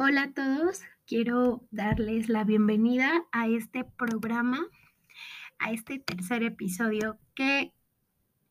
Hola 0.00 0.22
a 0.22 0.30
todos, 0.30 0.82
quiero 1.08 1.66
darles 1.72 2.28
la 2.28 2.44
bienvenida 2.44 3.24
a 3.32 3.48
este 3.48 3.82
programa, 3.82 4.64
a 5.58 5.72
este 5.72 5.98
tercer 5.98 6.44
episodio 6.44 7.18
que 7.34 7.72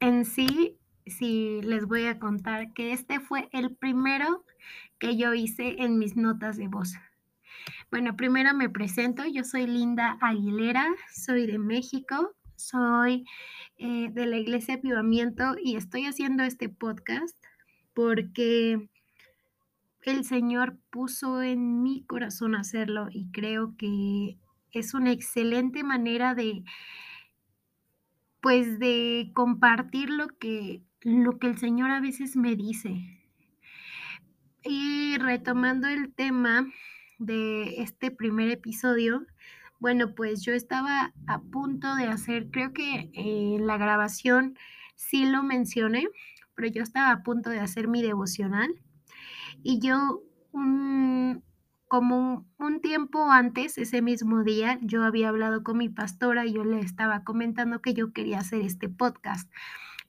en 0.02 0.26
sí, 0.26 0.78
sí 1.06 1.62
les 1.64 1.86
voy 1.86 2.04
a 2.08 2.20
contar 2.20 2.74
que 2.74 2.92
este 2.92 3.22
fue 3.22 3.48
el 3.54 3.74
primero 3.74 4.44
que 5.00 5.16
yo 5.16 5.34
hice 5.34 5.82
en 5.82 5.98
mis 5.98 6.18
notas 6.18 6.58
de 6.58 6.68
voz. 6.68 6.96
Bueno, 7.92 8.18
primero 8.18 8.54
me 8.54 8.70
presento, 8.70 9.24
yo 9.26 9.46
soy 9.46 9.68
Linda 9.68 10.18
Aguilera, 10.20 10.86
soy 11.14 11.48
de 11.48 11.60
México, 11.60 12.36
soy 12.58 13.24
eh, 13.78 14.10
de 14.12 14.26
la 14.26 14.36
Iglesia 14.36 14.74
Avivamiento 14.74 15.56
y 15.64 15.78
estoy 15.78 16.08
haciendo 16.08 16.44
este 16.44 16.68
podcast 16.68 17.38
porque 17.94 18.90
el 20.12 20.26
Señor 20.26 20.78
puso 20.90 21.42
en 21.42 21.82
mi 21.84 22.04
corazón 22.06 22.56
hacerlo 22.56 23.08
y 23.12 23.30
creo 23.32 23.76
que 23.78 24.38
es 24.72 24.94
una 24.94 25.12
excelente 25.12 25.84
manera 25.84 26.36
de, 26.36 26.64
pues, 28.42 28.80
de 28.80 29.32
compartir 29.34 30.10
lo 30.10 30.28
que, 30.28 30.82
lo 31.02 31.40
que 31.40 31.48
el 31.48 31.58
Señor 31.58 31.92
a 31.92 32.02
veces 32.02 32.36
me 32.36 32.56
dice. 32.56 33.24
Y 34.64 35.18
retomando 35.18 35.88
el 35.88 36.14
tema 36.14 36.68
de 37.20 37.82
este 37.82 38.12
primer 38.12 38.50
episodio, 38.50 39.26
bueno, 39.80 40.16
pues 40.16 40.42
yo 40.44 40.54
estaba 40.54 41.14
a 41.28 41.42
punto 41.42 41.96
de 41.96 42.06
hacer, 42.06 42.50
creo 42.52 42.74
que 42.74 43.10
en 43.14 43.68
la 43.68 43.78
grabación 43.78 44.58
sí 44.96 45.26
lo 45.26 45.44
mencioné, 45.44 46.08
pero 46.56 46.68
yo 46.68 46.82
estaba 46.82 47.12
a 47.12 47.24
punto 47.24 47.50
de 47.50 47.60
hacer 47.60 47.88
mi 47.88 48.02
devocional 48.02 48.70
y 49.70 49.80
yo, 49.80 50.24
como 51.90 52.48
un, 52.58 52.80
tiempo 52.80 53.30
antes, 53.30 53.78
ese 53.78 54.02
mismo 54.02 54.46
día, 54.46 54.80
yo 54.82 55.04
había 55.04 55.28
hablado 55.28 55.62
con 55.62 55.78
mi 55.78 55.90
pastora 55.90 56.46
y 56.46 56.54
yo 56.54 56.64
le 56.64 56.80
estaba 56.80 57.26
comentando 57.26 57.82
que 57.82 57.94
yo 57.94 58.14
quería 58.14 58.40
hacer 58.40 58.62
este 58.62 58.88
podcast, 58.88 59.52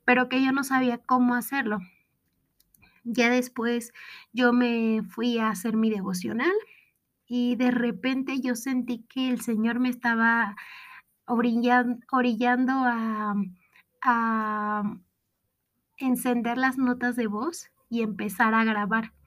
pero 0.05 0.29
que 0.29 0.45
yo 0.45 0.53
no 0.53 0.63
sabía 0.63 0.99
cómo 0.99 1.35
hacerlo. 1.35 1.81
Ya 3.03 3.31
después 3.31 3.93
yo 4.33 4.53
me 4.53 5.03
fui 5.03 5.39
a 5.39 5.49
hacer 5.49 5.77
mi 5.77 5.91
devocional 5.91 6.55
y 7.27 7.57
de 7.57 7.73
repente 7.73 8.41
yo 8.41 8.55
sentí 8.55 9.07
que 9.09 9.29
el 9.29 9.41
Señor 9.41 9.81
me 9.81 9.89
estaba 9.89 10.55
orillando 11.27 12.73
a, 12.77 13.35
a 14.03 14.83
encender 15.97 16.59
las 16.59 16.79
notas 16.79 17.17
de 17.17 17.27
voz 17.27 17.73
y 17.91 18.03
empezar 18.03 18.55
a 18.55 18.63
grabar. 18.63 19.18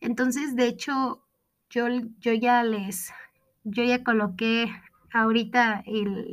Entonces, 0.00 0.56
de 0.56 0.66
hecho, 0.66 1.24
yo, 1.70 1.86
yo 2.20 2.32
ya 2.32 2.62
les, 2.62 3.12
yo 3.64 3.84
ya 3.84 4.04
coloqué 4.04 4.70
ahorita 5.12 5.84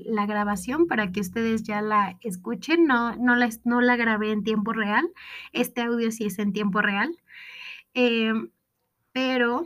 la 0.05 0.25
grabación 0.25 0.87
para 0.87 1.11
que 1.11 1.21
ustedes 1.21 1.63
ya 1.63 1.81
la 1.81 2.17
escuchen. 2.21 2.85
No, 2.85 3.15
no, 3.15 3.35
la, 3.35 3.49
no 3.63 3.81
la 3.81 3.95
grabé 3.95 4.31
en 4.31 4.43
tiempo 4.43 4.73
real. 4.73 5.09
Este 5.53 5.81
audio 5.81 6.11
sí 6.11 6.25
es 6.25 6.39
en 6.39 6.53
tiempo 6.53 6.81
real. 6.81 7.17
Em, 7.93 8.49
pero 9.13 9.65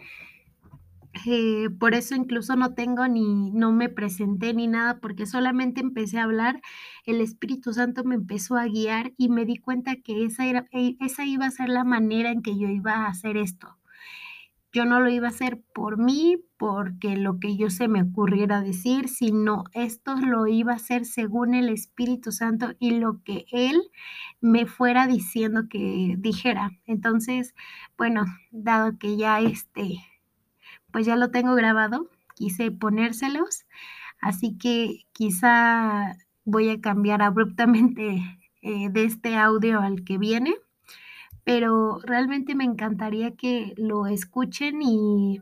eh, 1.26 1.70
por 1.80 1.96
eso 1.96 2.16
incluso 2.16 2.56
no 2.56 2.74
tengo 2.76 3.08
ni, 3.08 3.52
no 3.52 3.72
me 3.72 3.90
presenté 3.90 4.54
ni 4.54 4.68
nada, 4.68 5.00
porque 5.00 5.26
solamente 5.26 5.82
empecé 5.82 6.20
a 6.20 6.24
hablar, 6.24 6.62
el 7.06 7.22
Espíritu 7.22 7.74
Santo 7.74 8.04
me 8.04 8.16
empezó 8.16 8.58
a 8.58 8.66
guiar 8.68 9.14
y 9.18 9.30
me 9.30 9.46
di 9.46 9.58
cuenta 9.58 9.96
que 9.98 10.26
esa, 10.26 10.46
era, 10.46 10.68
e, 10.72 10.96
esa 11.00 11.26
iba 11.26 11.46
a 11.48 11.52
ser 11.52 11.70
la 11.70 11.84
manera 11.84 12.32
en 12.32 12.42
que 12.44 12.58
yo 12.58 12.68
iba 12.70 12.94
a 12.94 13.08
hacer 13.08 13.38
esto. 13.38 13.79
Yo 14.72 14.86
no 14.86 15.00
lo 15.00 15.10
iba 15.10 15.28
a 15.28 15.32
hacer 15.32 15.62
por 15.74 15.98
mí, 15.98 16.38
porque 16.58 17.16
lo 17.16 17.40
que 17.40 17.58
yo 17.58 17.70
se 17.70 17.88
me 17.88 18.04
ocurriera 18.04 18.62
decir, 18.62 19.08
sino 19.08 19.64
esto 19.74 20.16
lo 20.18 20.46
iba 20.46 20.74
a 20.74 20.76
hacer 20.76 21.06
según 21.06 21.56
el 21.56 21.70
Espíritu 21.70 22.32
Santo 22.32 22.74
y 22.80 22.92
lo 23.00 23.24
que 23.24 23.46
Él 23.52 23.82
me 24.42 24.66
fuera 24.66 25.08
diciendo 25.08 25.64
que 25.70 26.16
dijera. 26.20 26.72
Entonces, 26.86 27.56
bueno, 27.98 28.26
dado 28.52 28.98
que 29.00 29.18
ya 29.18 29.40
este, 29.40 30.00
pues 30.92 31.06
ya 31.06 31.16
lo 31.16 31.32
tengo 31.32 31.56
grabado, 31.56 32.10
quise 32.36 32.72
ponérselos, 32.72 33.66
así 34.22 34.58
que 34.58 35.06
quizá 35.14 36.16
voy 36.46 36.70
a 36.70 36.82
cambiar 36.82 37.22
abruptamente 37.22 38.22
eh, 38.62 38.90
de 38.90 39.04
este 39.06 39.38
audio 39.38 39.80
al 39.80 40.04
que 40.04 40.18
viene 40.18 40.54
pero 41.50 41.98
realmente 42.04 42.54
me 42.54 42.64
encantaría 42.64 43.36
que 43.36 43.74
lo 43.76 44.06
escuchen 44.06 44.84
y, 44.84 45.42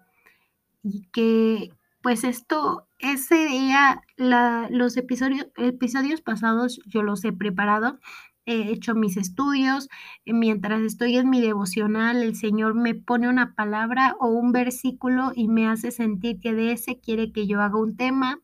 que 1.11 1.73
pues 2.01 2.23
esto, 2.23 2.87
ese 2.99 3.35
día, 3.47 4.01
los 4.15 4.95
episodios, 4.95 5.47
episodios 5.57 6.21
pasados 6.21 6.79
yo 6.85 7.03
los 7.03 7.25
he 7.25 7.33
preparado, 7.33 7.99
he 8.45 8.71
hecho 8.71 8.95
mis 8.95 9.17
estudios, 9.17 9.89
eh, 10.23 10.31
mientras 10.31 10.79
estoy 10.79 11.17
en 11.17 11.29
mi 11.29 11.41
devocional, 11.41 12.23
el 12.23 12.37
Señor 12.37 12.73
me 12.73 12.95
pone 12.95 13.27
una 13.27 13.53
palabra 13.53 14.15
o 14.21 14.27
un 14.27 14.53
versículo 14.53 15.33
y 15.35 15.49
me 15.49 15.67
hace 15.67 15.91
sentir 15.91 16.39
que 16.39 16.53
de 16.53 16.71
ese 16.71 17.01
quiere 17.01 17.33
que 17.33 17.47
yo 17.47 17.59
haga 17.61 17.77
un 17.77 17.97
tema 17.97 18.39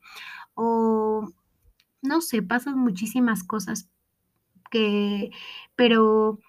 o 0.53 1.31
no 2.01 2.19
sé, 2.19 2.41
pasan 2.41 2.77
muchísimas 2.77 3.45
cosas 3.45 3.89
que, 4.69 5.31
pero 5.77 6.39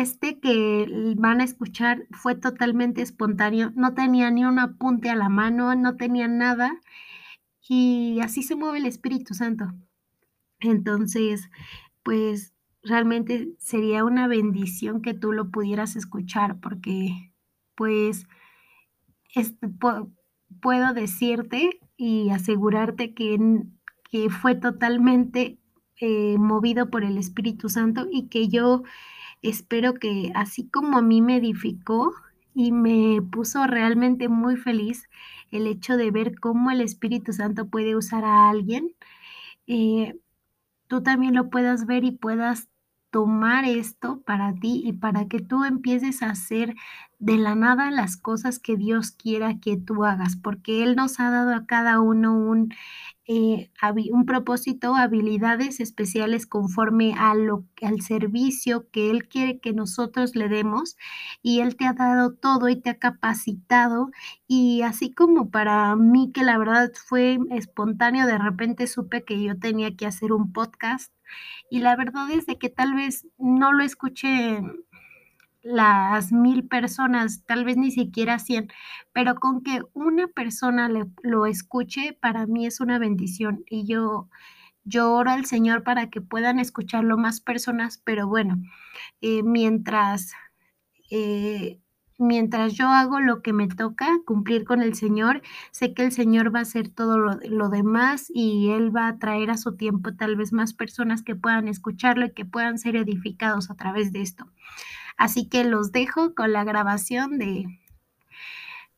este 0.00 0.40
que 0.40 1.14
van 1.16 1.40
a 1.40 1.44
escuchar 1.44 2.06
fue 2.10 2.34
totalmente 2.34 3.02
espontáneo, 3.02 3.72
no 3.74 3.94
tenía 3.94 4.30
ni 4.30 4.44
un 4.44 4.58
apunte 4.58 5.10
a 5.10 5.16
la 5.16 5.28
mano, 5.28 5.74
no 5.74 5.96
tenía 5.96 6.28
nada, 6.28 6.80
y 7.68 8.20
así 8.20 8.42
se 8.42 8.56
mueve 8.56 8.78
el 8.78 8.86
Espíritu 8.86 9.34
Santo. 9.34 9.72
Entonces, 10.60 11.50
pues 12.02 12.52
realmente 12.82 13.54
sería 13.58 14.04
una 14.04 14.26
bendición 14.26 15.02
que 15.02 15.14
tú 15.14 15.32
lo 15.32 15.50
pudieras 15.50 15.96
escuchar, 15.96 16.58
porque 16.60 17.32
pues 17.74 18.26
puedo 20.60 20.92
decirte 20.92 21.80
y 21.96 22.30
asegurarte 22.30 23.14
que, 23.14 23.38
fue 24.42 24.54
totalmente 24.54 25.58
eh, 25.98 26.36
movido 26.38 26.90
por 26.90 27.02
el 27.02 27.16
Espíritu 27.16 27.70
Santo 27.70 28.06
y 28.10 28.28
que 28.28 28.48
yo 28.48 28.82
espero 29.42 29.94
que 29.94 30.32
así 30.34 30.68
como 30.68 30.98
a 30.98 31.02
mí 31.02 31.20
me 31.20 31.36
edificó 31.36 32.14
y 32.54 32.72
me 32.72 33.20
puso 33.22 33.66
realmente 33.66 34.28
muy 34.28 34.56
feliz 34.56 35.08
el 35.50 35.66
hecho 35.66 35.96
de 35.96 36.10
ver 36.10 36.38
cómo 36.38 36.70
el 36.70 36.80
Espíritu 36.80 37.32
Santo 37.32 37.68
puede 37.68 37.96
usar 37.96 38.24
a 38.24 38.48
alguien, 38.50 38.94
eh, 39.66 40.16
tú 40.88 41.02
también 41.02 41.34
lo 41.34 41.50
puedas 41.50 41.86
ver 41.86 42.04
y 42.04 42.12
puedas 42.12 42.68
tomar 43.12 43.66
esto 43.66 44.22
para 44.24 44.54
ti 44.54 44.82
y 44.84 44.94
para 44.94 45.28
que 45.28 45.38
tú 45.38 45.64
empieces 45.64 46.22
a 46.22 46.30
hacer 46.30 46.74
de 47.18 47.36
la 47.36 47.54
nada 47.54 47.90
las 47.92 48.16
cosas 48.16 48.58
que 48.58 48.76
Dios 48.76 49.12
quiera 49.12 49.60
que 49.60 49.76
tú 49.76 50.04
hagas, 50.04 50.34
porque 50.36 50.82
Él 50.82 50.96
nos 50.96 51.20
ha 51.20 51.30
dado 51.30 51.54
a 51.54 51.66
cada 51.66 52.00
uno 52.00 52.34
un 52.34 52.74
eh, 53.28 53.70
un 54.10 54.26
propósito, 54.26 54.96
habilidades 54.96 55.78
especiales 55.78 56.46
conforme 56.46 57.14
a 57.16 57.34
lo, 57.34 57.64
al 57.80 58.00
servicio 58.00 58.90
que 58.90 59.10
Él 59.10 59.28
quiere 59.28 59.60
que 59.60 59.72
nosotros 59.72 60.34
le 60.34 60.48
demos 60.48 60.96
y 61.40 61.60
Él 61.60 61.76
te 61.76 61.86
ha 61.86 61.92
dado 61.92 62.32
todo 62.34 62.68
y 62.68 62.76
te 62.76 62.90
ha 62.90 62.98
capacitado 62.98 64.10
y 64.48 64.82
así 64.82 65.12
como 65.12 65.50
para 65.50 65.94
mí 65.96 66.32
que 66.32 66.42
la 66.42 66.58
verdad 66.58 66.90
fue 67.06 67.38
espontáneo, 67.50 68.26
de 68.26 68.38
repente 68.38 68.88
supe 68.88 69.24
que 69.24 69.40
yo 69.40 69.56
tenía 69.58 69.94
que 69.96 70.06
hacer 70.06 70.32
un 70.32 70.52
podcast 70.52 71.12
y 71.70 71.80
la 71.80 71.96
verdad 71.96 72.30
es 72.30 72.46
de 72.46 72.58
que 72.58 72.68
tal 72.68 72.94
vez 72.94 73.26
no 73.38 73.72
lo 73.72 73.82
escuché 73.82 74.60
las 75.62 76.32
mil 76.32 76.66
personas, 76.66 77.44
tal 77.46 77.64
vez 77.64 77.76
ni 77.76 77.90
siquiera 77.90 78.38
cien, 78.38 78.68
pero 79.12 79.36
con 79.36 79.62
que 79.62 79.80
una 79.94 80.26
persona 80.28 80.90
lo 81.22 81.46
escuche, 81.46 82.18
para 82.20 82.46
mí 82.46 82.66
es 82.66 82.80
una 82.80 82.98
bendición 82.98 83.64
y 83.70 83.86
yo, 83.86 84.28
yo 84.84 85.12
oro 85.12 85.30
al 85.30 85.46
Señor 85.46 85.84
para 85.84 86.10
que 86.10 86.20
puedan 86.20 86.58
escucharlo 86.58 87.16
más 87.16 87.40
personas, 87.40 88.00
pero 88.04 88.26
bueno, 88.26 88.56
eh, 89.20 89.42
mientras, 89.44 90.32
eh, 91.10 91.81
mientras 92.22 92.74
yo 92.74 92.88
hago 92.88 93.20
lo 93.20 93.42
que 93.42 93.52
me 93.52 93.68
toca, 93.68 94.08
cumplir 94.24 94.64
con 94.64 94.80
el 94.80 94.94
Señor, 94.94 95.42
sé 95.70 95.92
que 95.92 96.04
el 96.04 96.12
Señor 96.12 96.54
va 96.54 96.60
a 96.60 96.62
hacer 96.62 96.88
todo 96.88 97.18
lo, 97.18 97.68
demás 97.68 98.26
y 98.32 98.70
Él 98.70 98.94
va 98.94 99.08
a 99.08 99.18
traer 99.18 99.50
a 99.50 99.56
su 99.56 99.76
tiempo 99.76 100.14
tal 100.14 100.36
vez 100.36 100.52
más 100.52 100.72
personas 100.72 101.22
que 101.22 101.34
puedan 101.34 101.68
escucharlo 101.68 102.26
y 102.26 102.32
que 102.32 102.44
puedan 102.44 102.78
ser 102.78 102.96
edificados 102.96 103.70
a 103.70 103.74
través 103.74 104.12
de 104.12 104.22
esto. 104.22 104.46
Así 105.16 105.48
que 105.48 105.64
los 105.64 105.92
dejo 105.92 106.34
con 106.34 106.52
la 106.52 106.64
grabación 106.64 107.38
de, 107.38 107.66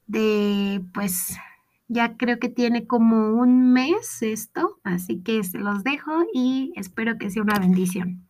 de 0.06 0.82
pues 0.93 1.37
ya 1.88 2.17
creo 2.17 2.38
que 2.38 2.49
tiene 2.49 2.87
como 2.87 3.35
un 3.35 3.73
mes 3.73 4.23
esto, 4.23 4.81
así 4.85 5.23
que 5.23 5.43
se 5.44 5.59
los 5.59 5.85
dejo 5.85 6.25
y 6.32 6.73
espero 6.76 7.19
que 7.19 7.31
sea 7.31 7.43
una 7.43 7.59
bendición. 7.59 8.29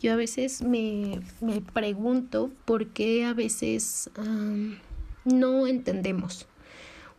Yo 0.00 0.12
a 0.12 0.16
veces 0.16 0.62
me, 0.62 1.20
me 1.40 1.60
pregunto 1.60 2.50
por 2.64 2.88
qué 2.88 3.24
a 3.24 3.34
veces 3.34 4.10
no 5.24 5.66
entendemos, 5.66 6.48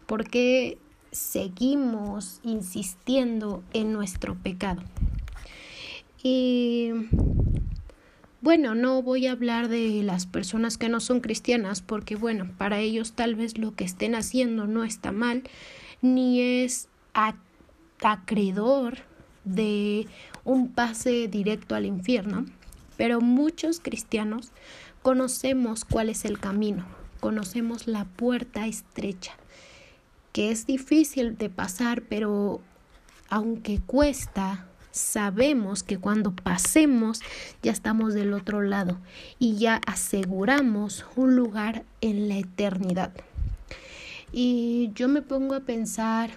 por 0.07 0.29
qué 0.29 0.79
seguimos 1.11 2.39
insistiendo 2.43 3.63
en 3.73 3.93
nuestro 3.93 4.35
pecado. 4.35 4.81
Y 6.23 6.91
bueno, 8.41 8.73
no 8.73 9.03
voy 9.03 9.27
a 9.27 9.33
hablar 9.33 9.67
de 9.67 10.01
las 10.01 10.25
personas 10.25 10.79
que 10.79 10.89
no 10.89 10.99
son 10.99 11.19
cristianas 11.19 11.81
porque 11.81 12.15
bueno, 12.15 12.49
para 12.57 12.79
ellos 12.79 13.13
tal 13.13 13.35
vez 13.35 13.59
lo 13.59 13.75
que 13.75 13.83
estén 13.83 14.15
haciendo 14.15 14.65
no 14.65 14.83
está 14.83 15.11
mal, 15.11 15.43
ni 16.01 16.41
es 16.41 16.87
acreedor 18.01 18.97
de 19.43 20.07
un 20.43 20.69
pase 20.69 21.27
directo 21.27 21.75
al 21.75 21.85
infierno, 21.85 22.45
pero 23.01 23.19
muchos 23.19 23.79
cristianos 23.79 24.51
conocemos 25.01 25.85
cuál 25.85 26.07
es 26.07 26.23
el 26.23 26.39
camino, 26.39 26.85
conocemos 27.19 27.87
la 27.87 28.05
puerta 28.05 28.67
estrecha, 28.67 29.31
que 30.33 30.51
es 30.51 30.67
difícil 30.67 31.35
de 31.35 31.49
pasar, 31.49 32.03
pero 32.03 32.61
aunque 33.27 33.79
cuesta, 33.79 34.67
sabemos 34.91 35.81
que 35.81 35.97
cuando 35.97 36.35
pasemos 36.35 37.21
ya 37.63 37.71
estamos 37.71 38.13
del 38.13 38.33
otro 38.33 38.61
lado 38.61 38.99
y 39.39 39.55
ya 39.55 39.81
aseguramos 39.87 41.03
un 41.15 41.35
lugar 41.35 41.85
en 42.01 42.29
la 42.29 42.37
eternidad. 42.37 43.13
Y 44.31 44.91
yo 44.93 45.07
me 45.07 45.23
pongo 45.23 45.55
a 45.55 45.61
pensar 45.61 46.29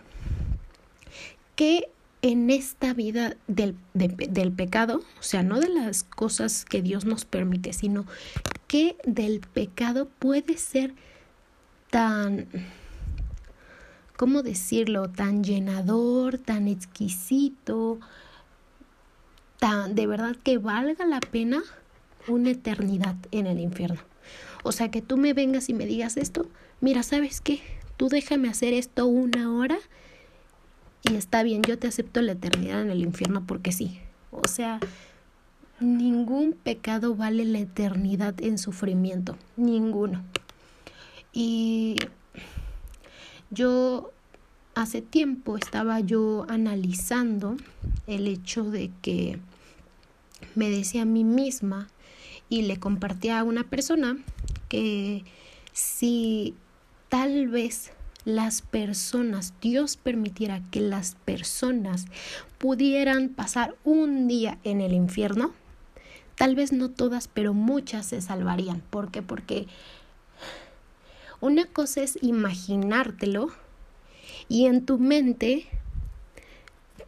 que 1.56 1.90
en 2.24 2.48
esta 2.48 2.94
vida 2.94 3.36
del, 3.48 3.76
del, 3.92 4.50
pecado, 4.50 5.02
o 5.20 5.22
sea, 5.22 5.42
no 5.42 5.60
de 5.60 5.68
las 5.68 6.04
cosas 6.04 6.64
que 6.64 6.80
Dios 6.80 7.04
nos 7.04 7.26
permite, 7.26 7.74
sino 7.74 8.06
que 8.66 8.96
del 9.04 9.40
pecado 9.40 10.08
puede 10.18 10.56
ser 10.56 10.94
tan, 11.90 12.48
¿cómo 14.16 14.42
decirlo?, 14.42 15.10
tan 15.10 15.44
llenador, 15.44 16.38
tan 16.38 16.66
exquisito, 16.66 18.00
tan, 19.58 19.94
de 19.94 20.06
verdad 20.06 20.34
que 20.42 20.56
valga 20.56 21.04
la 21.04 21.20
pena 21.20 21.62
una 22.26 22.52
eternidad 22.52 23.16
en 23.32 23.46
el 23.46 23.60
infierno. 23.60 24.00
O 24.62 24.72
sea, 24.72 24.90
que 24.90 25.02
tú 25.02 25.18
me 25.18 25.34
vengas 25.34 25.68
y 25.68 25.74
me 25.74 25.84
digas 25.84 26.16
esto, 26.16 26.48
mira, 26.80 27.02
¿sabes 27.02 27.42
qué? 27.42 27.60
Tú 27.98 28.08
déjame 28.08 28.48
hacer 28.48 28.72
esto 28.72 29.04
una 29.04 29.52
hora 29.52 29.76
y 31.10 31.16
está 31.16 31.42
bien, 31.42 31.62
yo 31.62 31.78
te 31.78 31.86
acepto 31.86 32.22
la 32.22 32.32
eternidad 32.32 32.82
en 32.82 32.90
el 32.90 33.02
infierno 33.02 33.44
porque 33.46 33.72
sí. 33.72 34.00
O 34.30 34.48
sea, 34.48 34.80
ningún 35.80 36.52
pecado 36.52 37.14
vale 37.14 37.44
la 37.44 37.58
eternidad 37.58 38.34
en 38.40 38.58
sufrimiento, 38.58 39.36
ninguno. 39.56 40.24
Y 41.32 41.96
yo 43.50 44.12
hace 44.74 45.02
tiempo 45.02 45.56
estaba 45.56 46.00
yo 46.00 46.46
analizando 46.48 47.56
el 48.06 48.26
hecho 48.26 48.64
de 48.64 48.90
que 49.02 49.38
me 50.54 50.70
decía 50.70 51.02
a 51.02 51.06
mí 51.06 51.24
misma 51.24 51.88
y 52.48 52.62
le 52.62 52.78
compartía 52.78 53.40
a 53.40 53.44
una 53.44 53.64
persona 53.64 54.16
que 54.68 55.24
si 55.72 56.54
tal 57.08 57.48
vez 57.48 57.92
las 58.24 58.62
personas, 58.62 59.54
Dios 59.60 59.96
permitiera 59.96 60.62
que 60.70 60.80
las 60.80 61.14
personas 61.24 62.06
pudieran 62.58 63.28
pasar 63.28 63.76
un 63.84 64.28
día 64.28 64.58
en 64.64 64.80
el 64.80 64.92
infierno, 64.92 65.52
tal 66.36 66.56
vez 66.56 66.72
no 66.72 66.90
todas, 66.90 67.28
pero 67.28 67.54
muchas 67.54 68.06
se 68.06 68.20
salvarían. 68.20 68.80
¿Por 68.90 69.10
qué? 69.10 69.22
Porque 69.22 69.66
una 71.40 71.66
cosa 71.66 72.02
es 72.02 72.18
imaginártelo 72.22 73.48
y 74.48 74.66
en 74.66 74.86
tu 74.86 74.98
mente 74.98 75.66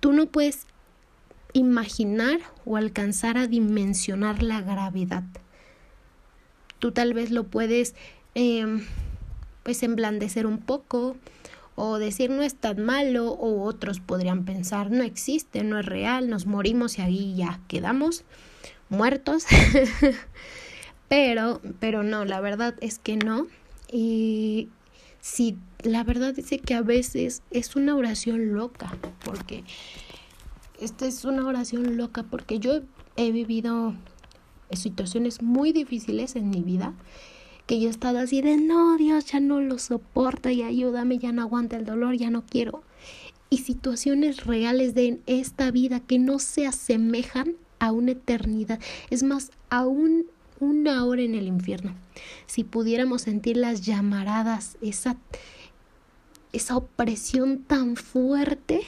tú 0.00 0.12
no 0.12 0.26
puedes 0.26 0.66
imaginar 1.54 2.40
o 2.66 2.76
alcanzar 2.76 3.38
a 3.38 3.46
dimensionar 3.46 4.42
la 4.42 4.60
gravedad. 4.60 5.24
Tú 6.78 6.92
tal 6.92 7.14
vez 7.14 7.30
lo 7.30 7.44
puedes 7.44 7.94
em, 8.34 8.84
pues 9.66 9.82
emblandecer 9.82 10.46
un 10.46 10.58
poco 10.58 11.16
o 11.74 11.98
decir 11.98 12.30
no 12.30 12.44
es 12.44 12.54
tan 12.54 12.84
malo 12.84 13.32
o 13.32 13.64
otros 13.64 13.98
podrían 13.98 14.44
pensar 14.44 14.92
no 14.92 15.02
existe, 15.02 15.64
no 15.64 15.80
es 15.80 15.84
real, 15.84 16.30
nos 16.30 16.46
morimos 16.46 16.98
y 16.98 17.02
ahí 17.02 17.34
ya 17.34 17.58
quedamos 17.66 18.22
muertos. 18.90 19.44
pero, 21.08 21.60
pero 21.80 22.04
no, 22.04 22.24
la 22.24 22.40
verdad 22.40 22.76
es 22.80 23.00
que 23.00 23.16
no. 23.16 23.48
Y 23.90 24.68
sí, 25.20 25.58
la 25.82 26.04
verdad 26.04 26.38
es 26.38 26.48
que 26.64 26.74
a 26.74 26.82
veces 26.82 27.42
es 27.50 27.74
una 27.74 27.96
oración 27.96 28.54
loca, 28.54 28.96
porque 29.24 29.64
esta 30.80 31.08
es 31.08 31.24
una 31.24 31.44
oración 31.44 31.96
loca, 31.96 32.22
porque 32.22 32.60
yo 32.60 32.82
he 33.16 33.32
vivido 33.32 33.96
situaciones 34.70 35.42
muy 35.42 35.72
difíciles 35.72 36.36
en 36.36 36.50
mi 36.50 36.62
vida 36.62 36.94
que 37.66 37.80
yo 37.80 37.88
he 37.88 37.90
estado 37.90 38.18
así 38.18 38.42
de 38.42 38.56
no, 38.56 38.96
Dios, 38.96 39.26
ya 39.26 39.40
no 39.40 39.60
lo 39.60 39.78
soporto 39.78 40.48
y 40.48 40.62
ayúdame, 40.62 41.18
ya 41.18 41.32
no 41.32 41.42
aguanta 41.42 41.76
el 41.76 41.84
dolor, 41.84 42.16
ya 42.16 42.30
no 42.30 42.44
quiero. 42.46 42.82
Y 43.50 43.58
situaciones 43.58 44.44
reales 44.44 44.94
de 44.94 45.20
esta 45.26 45.70
vida 45.70 46.00
que 46.00 46.18
no 46.18 46.38
se 46.38 46.66
asemejan 46.66 47.56
a 47.78 47.92
una 47.92 48.12
eternidad, 48.12 48.80
es 49.10 49.22
más, 49.22 49.50
a 49.68 49.84
una 49.86 51.04
hora 51.04 51.22
en 51.22 51.34
el 51.34 51.46
infierno. 51.46 51.94
Si 52.46 52.64
pudiéramos 52.64 53.22
sentir 53.22 53.56
las 53.56 53.82
llamaradas, 53.82 54.78
esa, 54.80 55.16
esa 56.52 56.76
opresión 56.76 57.58
tan 57.58 57.96
fuerte, 57.96 58.82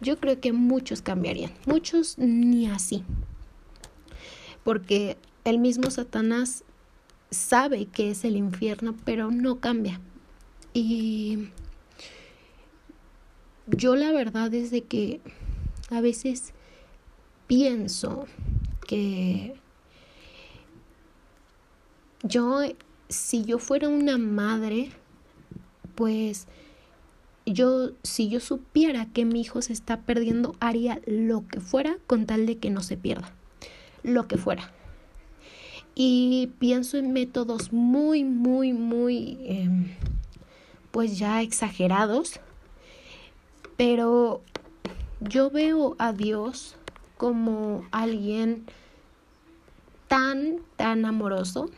yo 0.00 0.18
creo 0.18 0.40
que 0.40 0.52
muchos 0.52 1.02
cambiarían, 1.02 1.52
muchos 1.66 2.18
ni 2.18 2.66
así. 2.66 3.04
Porque 4.64 5.16
el 5.44 5.58
mismo 5.58 5.90
Satanás 5.90 6.63
sabe 7.34 7.86
que 7.86 8.10
es 8.10 8.24
el 8.24 8.36
infierno, 8.36 8.94
pero 9.04 9.30
no 9.30 9.60
cambia. 9.60 10.00
Y 10.72 11.50
yo 13.66 13.96
la 13.96 14.12
verdad 14.12 14.52
es 14.54 14.70
de 14.70 14.82
que 14.82 15.20
a 15.90 16.00
veces 16.00 16.52
pienso 17.46 18.26
que 18.86 19.54
yo, 22.22 22.60
si 23.08 23.44
yo 23.44 23.58
fuera 23.58 23.88
una 23.88 24.18
madre, 24.18 24.90
pues 25.94 26.46
yo, 27.46 27.90
si 28.02 28.28
yo 28.28 28.40
supiera 28.40 29.06
que 29.12 29.24
mi 29.24 29.42
hijo 29.42 29.60
se 29.62 29.72
está 29.72 30.00
perdiendo, 30.00 30.56
haría 30.60 31.00
lo 31.06 31.46
que 31.46 31.60
fuera 31.60 31.98
con 32.06 32.26
tal 32.26 32.46
de 32.46 32.58
que 32.58 32.70
no 32.70 32.82
se 32.82 32.96
pierda. 32.96 33.32
Lo 34.02 34.26
que 34.26 34.36
fuera 34.36 34.73
y 35.94 36.50
pienso 36.58 36.96
en 36.96 37.12
métodos 37.12 37.72
muy, 37.72 38.24
muy, 38.24 38.72
muy, 38.72 39.38
em, 39.44 39.94
pues 40.90 41.18
ya 41.18 41.42
exagerados, 41.42 42.40
pero 43.76 44.42
yo 45.20 45.50
veo 45.50 45.96
a 45.98 46.12
Dios 46.12 46.76
como 47.16 47.84
alguien 47.90 48.64
tan, 50.08 50.58
tan 50.76 51.04
amoroso. 51.04 51.70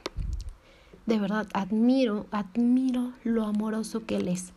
De 1.06 1.18
verdad, 1.18 1.46
admiro, 1.52 2.26
admiro 2.30 3.12
lo 3.22 3.44
amoroso 3.44 4.04
que 4.04 4.16
Él 4.16 4.28
es. 4.28 4.52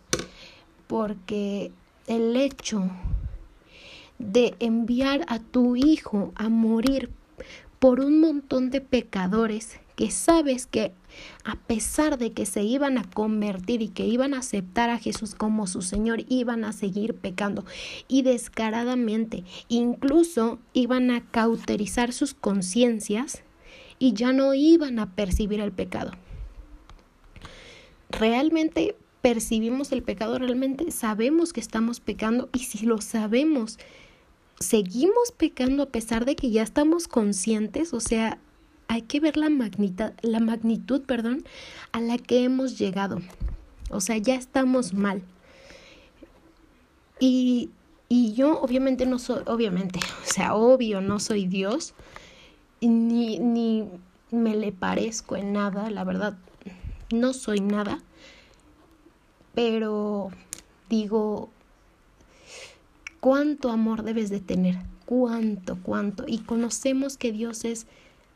Porque 0.87 1.71
el 2.07 2.35
hecho 2.35 2.89
de 4.17 4.55
enviar 4.59 5.25
a 5.27 5.39
tu 5.39 5.75
hijo 5.75 6.31
a 6.35 6.49
morir 6.49 7.09
por 7.79 8.01
un 8.01 8.19
montón 8.19 8.69
de 8.69 8.81
pecadores 8.81 9.79
que 9.95 10.11
sabes 10.11 10.65
que 10.65 10.93
a 11.43 11.55
pesar 11.55 12.17
de 12.17 12.31
que 12.31 12.45
se 12.45 12.63
iban 12.63 12.97
a 12.97 13.03
convertir 13.03 13.81
y 13.81 13.89
que 13.89 14.05
iban 14.05 14.33
a 14.33 14.39
aceptar 14.39 14.89
a 14.89 14.97
Jesús 14.97 15.35
como 15.35 15.67
su 15.67 15.81
Señor, 15.81 16.23
iban 16.29 16.63
a 16.63 16.71
seguir 16.71 17.15
pecando. 17.15 17.65
Y 18.07 18.21
descaradamente, 18.21 19.43
incluso 19.67 20.59
iban 20.71 21.11
a 21.11 21.25
cauterizar 21.31 22.13
sus 22.13 22.33
conciencias 22.33 23.43
y 23.97 24.13
ya 24.13 24.31
no 24.31 24.53
iban 24.53 24.99
a 24.99 25.13
percibir 25.15 25.59
el 25.59 25.73
pecado. 25.73 26.11
Realmente 28.09 28.95
percibimos 29.21 29.91
el 29.91 30.01
pecado, 30.01 30.39
realmente 30.39 30.91
sabemos 30.91 31.51
que 31.51 31.59
estamos 31.59 31.99
pecando 31.99 32.49
y 32.53 32.59
si 32.59 32.85
lo 32.85 33.01
sabemos, 33.01 33.77
seguimos 34.59 35.31
pecando 35.35 35.83
a 35.83 35.89
pesar 35.89 36.25
de 36.25 36.35
que 36.35 36.51
ya 36.51 36.63
estamos 36.63 37.07
conscientes, 37.07 37.93
o 37.93 37.99
sea, 37.99 38.39
hay 38.87 39.03
que 39.03 39.19
ver 39.19 39.37
la, 39.37 39.49
magnitud, 39.49 40.11
la 40.21 40.39
magnitud 40.39 41.01
perdón, 41.01 41.43
a 41.91 42.01
la 42.01 42.17
que 42.17 42.43
hemos 42.43 42.77
llegado. 42.77 43.19
O 43.89 44.01
sea, 44.01 44.17
ya 44.17 44.35
estamos 44.35 44.93
mal. 44.93 45.21
Y, 47.19 47.69
y 48.07 48.33
yo 48.33 48.59
obviamente 48.61 49.05
no 49.05 49.19
soy, 49.19 49.43
obviamente, 49.45 49.99
o 50.23 50.25
sea, 50.25 50.55
obvio, 50.55 51.01
no 51.01 51.19
soy 51.19 51.47
Dios. 51.47 51.93
ni, 52.81 53.39
ni 53.39 53.87
me 54.31 54.55
le 54.55 54.71
parezco 54.71 55.35
en 55.35 55.53
nada, 55.53 55.89
la 55.89 56.03
verdad, 56.03 56.37
no 57.11 57.33
soy 57.33 57.61
nada, 57.61 58.01
pero 59.55 60.29
digo, 60.89 61.49
¿cuánto 63.19 63.69
amor 63.69 64.03
debes 64.03 64.29
de 64.29 64.39
tener? 64.39 64.77
¿Cuánto, 65.05 65.77
cuánto? 65.81 66.23
Y 66.27 66.39
conocemos 66.39 67.17
que 67.17 67.31
Dios 67.31 67.65
es 67.65 67.87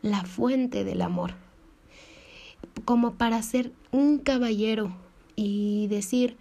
la 0.02 0.24
fuente 0.26 0.84
del 0.84 1.02
amor, 1.02 1.36
como 2.86 3.14
para 3.14 3.42
ser 3.42 3.72
un 3.92 4.20
caballero 4.20 4.96
y 5.36 5.88
decir, 5.88 6.36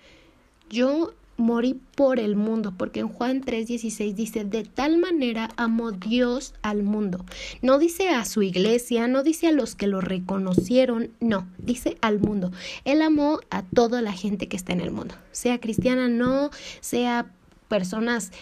yo 0.70 1.14
morí 1.36 1.80
por 1.96 2.18
el 2.18 2.36
mundo, 2.36 2.74
porque 2.76 3.00
en 3.00 3.08
Juan 3.08 3.42
3:16 3.42 4.14
dice, 4.14 4.44
de 4.44 4.64
tal 4.64 4.98
manera 4.98 5.50
amó 5.56 5.92
Dios 5.92 6.54
al 6.62 6.82
mundo. 6.82 7.24
No 7.62 7.78
dice 7.78 8.10
a 8.10 8.24
su 8.24 8.42
iglesia, 8.42 9.08
no 9.08 9.22
dice 9.22 9.48
a 9.48 9.52
los 9.52 9.74
que 9.74 9.86
lo 9.86 10.00
reconocieron, 10.00 11.10
no, 11.20 11.48
dice 11.58 11.96
al 12.00 12.20
mundo. 12.20 12.52
Él 12.84 13.02
amó 13.02 13.40
a 13.50 13.62
toda 13.62 14.02
la 14.02 14.12
gente 14.12 14.48
que 14.48 14.56
está 14.56 14.72
en 14.72 14.80
el 14.80 14.90
mundo, 14.90 15.14
sea 15.30 15.60
cristiana, 15.60 16.08
no, 16.08 16.50
sea 16.80 17.30
personas 17.72 18.32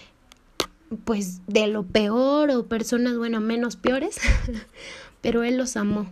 pues 1.04 1.40
de 1.46 1.68
lo 1.68 1.84
peor 1.84 2.50
o 2.50 2.66
personas, 2.66 3.16
bueno, 3.16 3.40
menos 3.40 3.76
peores, 3.76 4.16
pero 5.20 5.44
él 5.44 5.56
los 5.56 5.76
amó. 5.76 6.10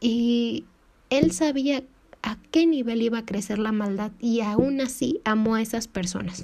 Y 0.00 0.64
él 1.10 1.30
sabía 1.30 1.84
a 2.24 2.38
qué 2.50 2.66
nivel 2.66 3.02
iba 3.02 3.18
a 3.18 3.24
crecer 3.24 3.60
la 3.60 3.70
maldad 3.70 4.10
y 4.18 4.40
aún 4.40 4.80
así 4.80 5.20
amó 5.22 5.54
a 5.54 5.62
esas 5.62 5.86
personas. 5.86 6.42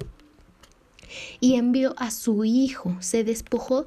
Y 1.41 1.55
envió 1.55 1.97
a 1.99 2.13
su 2.13 2.45
hijo, 2.45 2.97
se 3.01 3.25
despojó 3.25 3.85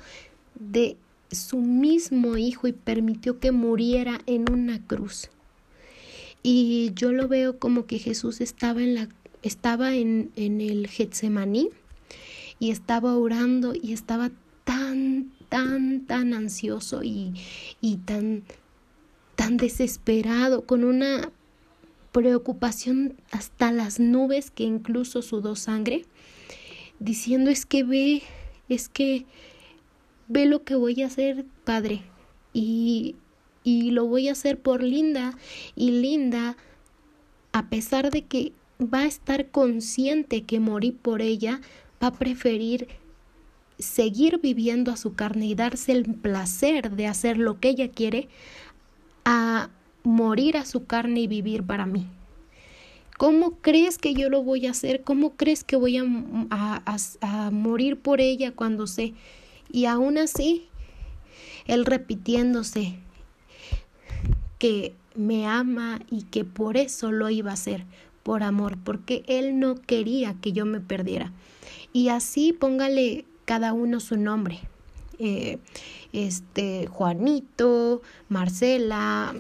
de 0.59 0.97
su 1.31 1.59
mismo 1.59 2.35
hijo 2.35 2.67
y 2.67 2.73
permitió 2.73 3.39
que 3.39 3.53
muriera 3.53 4.19
en 4.25 4.51
una 4.51 4.85
cruz. 4.85 5.29
Y 6.43 6.91
yo 6.95 7.13
lo 7.13 7.29
veo 7.29 7.59
como 7.59 7.85
que 7.85 7.97
Jesús 7.97 8.41
estaba 8.41 8.81
en 8.81 8.93
la 8.93 9.07
estaba 9.41 9.95
en, 9.95 10.31
en 10.35 10.61
el 10.61 10.87
Getsemaní 10.87 11.69
y 12.59 12.71
estaba 12.71 13.17
orando 13.17 13.73
y 13.73 13.93
estaba 13.93 14.31
tan, 14.63 15.31
tan, 15.49 16.05
tan 16.05 16.33
ansioso 16.33 17.03
y, 17.03 17.33
y 17.81 17.97
tan, 17.97 18.43
tan 19.35 19.57
desesperado, 19.57 20.65
con 20.65 20.83
una 20.83 21.31
preocupación 22.11 23.15
hasta 23.31 23.71
las 23.71 23.99
nubes 23.99 24.51
que 24.51 24.63
incluso 24.63 25.21
sudó 25.21 25.55
sangre, 25.55 26.05
diciendo 26.99 27.49
es 27.49 27.65
que 27.65 27.83
ve, 27.83 28.21
es 28.69 28.89
que 28.89 29.25
ve 30.27 30.45
lo 30.45 30.63
que 30.63 30.75
voy 30.75 31.01
a 31.01 31.07
hacer, 31.07 31.45
Padre, 31.63 32.01
y, 32.53 33.15
y 33.63 33.91
lo 33.91 34.05
voy 34.05 34.27
a 34.27 34.33
hacer 34.33 34.59
por 34.59 34.83
Linda, 34.83 35.37
y 35.75 35.91
Linda, 35.91 36.57
a 37.53 37.69
pesar 37.69 38.11
de 38.11 38.23
que 38.23 38.53
va 38.81 38.99
a 38.99 39.05
estar 39.05 39.49
consciente 39.49 40.43
que 40.43 40.59
morí 40.59 40.91
por 40.91 41.21
ella, 41.21 41.61
va 42.01 42.07
a 42.07 42.13
preferir 42.13 42.87
seguir 43.79 44.39
viviendo 44.39 44.91
a 44.91 44.97
su 44.97 45.13
carne 45.13 45.47
y 45.47 45.55
darse 45.55 45.91
el 45.91 46.03
placer 46.03 46.91
de 46.91 47.07
hacer 47.07 47.37
lo 47.37 47.59
que 47.59 47.69
ella 47.69 47.91
quiere 47.91 48.29
a 49.25 49.69
morir 50.03 50.57
a 50.57 50.65
su 50.65 50.85
carne 50.85 51.21
y 51.21 51.27
vivir 51.27 51.63
para 51.63 51.85
mí. 51.85 52.07
¿Cómo 53.17 53.57
crees 53.61 53.97
que 53.99 54.15
yo 54.15 54.29
lo 54.29 54.43
voy 54.43 54.65
a 54.65 54.71
hacer? 54.71 55.03
¿Cómo 55.03 55.35
crees 55.35 55.63
que 55.63 55.75
voy 55.75 55.97
a, 55.97 56.81
a, 57.21 57.51
morir 57.51 57.99
por 57.99 58.19
ella 58.19 58.51
cuando 58.51 58.87
sé? 58.87 59.13
Y 59.71 59.85
aún 59.85 60.17
así, 60.17 60.67
él 61.67 61.85
repitiéndose 61.85 62.95
que 64.57 64.95
me 65.13 65.45
ama 65.45 65.99
y 66.09 66.23
que 66.23 66.45
por 66.45 66.77
eso 66.77 67.11
lo 67.11 67.29
iba 67.29 67.51
a 67.51 67.53
hacer, 67.53 67.85
por 68.23 68.43
amor, 68.43 68.77
porque 68.83 69.23
él 69.27 69.59
no 69.59 69.75
quería 69.75 70.35
que 70.41 70.51
yo 70.51 70.65
me 70.65 70.79
perdiera. 70.79 71.31
Y 71.93 72.09
así 72.09 72.53
póngale 72.53 73.25
cada 73.45 73.73
uno 73.73 73.99
su 73.99 74.17
nombre. 74.17 74.59
Eh, 75.19 75.59
este, 76.13 76.87
Juanito, 76.87 78.01
Marcela, 78.29 79.33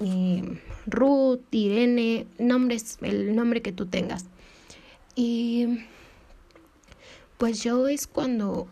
Ruth, 0.85 1.41
Irene, 1.51 2.27
nombres, 2.37 2.97
el 3.01 3.35
nombre 3.35 3.61
que 3.61 3.71
tú 3.71 3.85
tengas. 3.85 4.25
Y 5.15 5.79
pues 7.37 7.63
yo 7.63 7.87
es 7.87 8.07
cuando, 8.07 8.67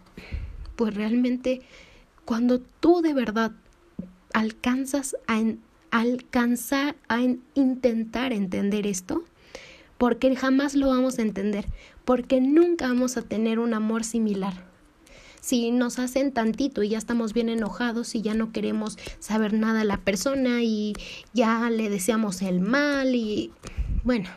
pues 0.76 0.94
realmente, 0.94 1.62
cuando 2.26 2.60
tú 2.60 3.02
de 3.02 3.14
verdad 3.14 3.52
alcanzas 4.34 5.16
a 5.28 5.42
alcanzar 5.92 6.96
a 7.08 7.22
intentar 7.56 8.32
entender 8.32 8.86
esto, 8.86 9.24
porque 10.00 10.36
jamás 10.36 10.74
lo 10.74 10.88
vamos 10.88 11.20
a 11.20 11.22
entender, 11.22 11.68
porque 12.06 12.42
nunca 12.42 12.88
vamos 12.88 13.18
a 13.18 13.22
tener 13.22 13.60
un 13.60 13.76
amor 13.76 14.04
similar 14.04 14.68
si 15.42 15.72
nos 15.72 16.00
hacen 16.00 16.32
tantito 16.32 16.84
y 16.84 16.90
ya 16.90 16.98
estamos 16.98 17.34
bien 17.34 17.50
enojados 17.50 18.14
y 18.16 18.22
ya 18.22 18.34
no 18.34 18.52
queremos 18.52 18.98
saber 19.20 19.54
nada 19.54 19.80
de 19.80 19.86
la 19.86 19.98
persona 19.98 20.64
y 20.64 20.94
ya 21.34 21.70
le 21.70 21.90
deseamos 21.90 22.42
el 22.42 22.60
mal 22.60 23.16
y 23.16 23.52
bueno, 24.04 24.30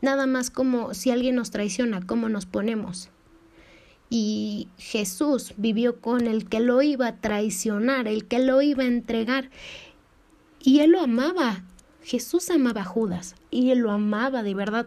nada 0.00 0.26
más 0.26 0.50
como 0.50 0.94
si 0.94 1.10
alguien 1.10 1.36
nos 1.36 1.50
traiciona, 1.50 2.00
cómo 2.04 2.28
nos 2.28 2.46
ponemos. 2.46 3.10
Y 4.12 4.66
Jesús 4.76 5.54
vivió 5.56 6.00
con 6.00 6.26
el 6.26 6.48
que 6.48 6.58
lo 6.58 6.82
iba 6.82 7.06
a 7.06 7.16
traicionar, 7.20 8.08
el 8.08 8.26
que 8.26 8.40
lo 8.40 8.60
iba 8.60 8.82
a 8.82 8.88
entregar. 8.88 9.50
Y 10.60 10.80
él 10.80 10.90
lo 10.90 11.00
amaba. 11.00 11.62
Jesús 12.02 12.50
amaba 12.50 12.82
a 12.82 12.84
Judas 12.84 13.34
y 13.50 13.70
él 13.70 13.80
lo 13.80 13.90
amaba 13.90 14.42
de 14.42 14.54
verdad. 14.54 14.86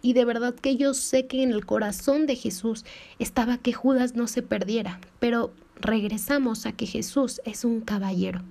Y 0.00 0.12
de 0.12 0.24
verdad 0.24 0.54
que 0.54 0.76
yo 0.76 0.94
sé 0.94 1.26
que 1.26 1.42
en 1.42 1.50
el 1.50 1.66
corazón 1.66 2.26
de 2.26 2.36
Jesús 2.36 2.84
estaba 3.18 3.58
que 3.58 3.72
Judas 3.72 4.14
no 4.14 4.26
se 4.26 4.42
perdiera, 4.42 5.00
pero 5.18 5.52
regresamos 5.80 6.66
a 6.66 6.72
que 6.72 6.86
Jesús 6.86 7.40
es 7.44 7.64
un 7.64 7.80
caballero. 7.80 8.42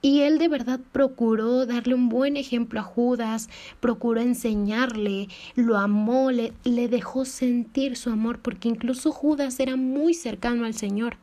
Y 0.00 0.20
él 0.20 0.38
de 0.38 0.46
verdad 0.46 0.78
procuró 0.92 1.66
darle 1.66 1.94
un 1.94 2.08
buen 2.08 2.36
ejemplo 2.36 2.78
a 2.78 2.84
Judas, 2.84 3.48
procuró 3.80 4.20
enseñarle, 4.20 5.28
lo 5.56 5.76
amó, 5.76 6.30
le, 6.30 6.52
le, 6.62 6.86
dejó 6.86 7.24
sentir 7.24 7.96
su 7.96 8.10
amor, 8.10 8.38
porque 8.38 8.68
incluso 8.68 9.10
Judas 9.10 9.58
era 9.58 9.74
muy 9.74 10.14
cercano 10.14 10.66
al 10.66 10.74
Señor. 10.74 11.16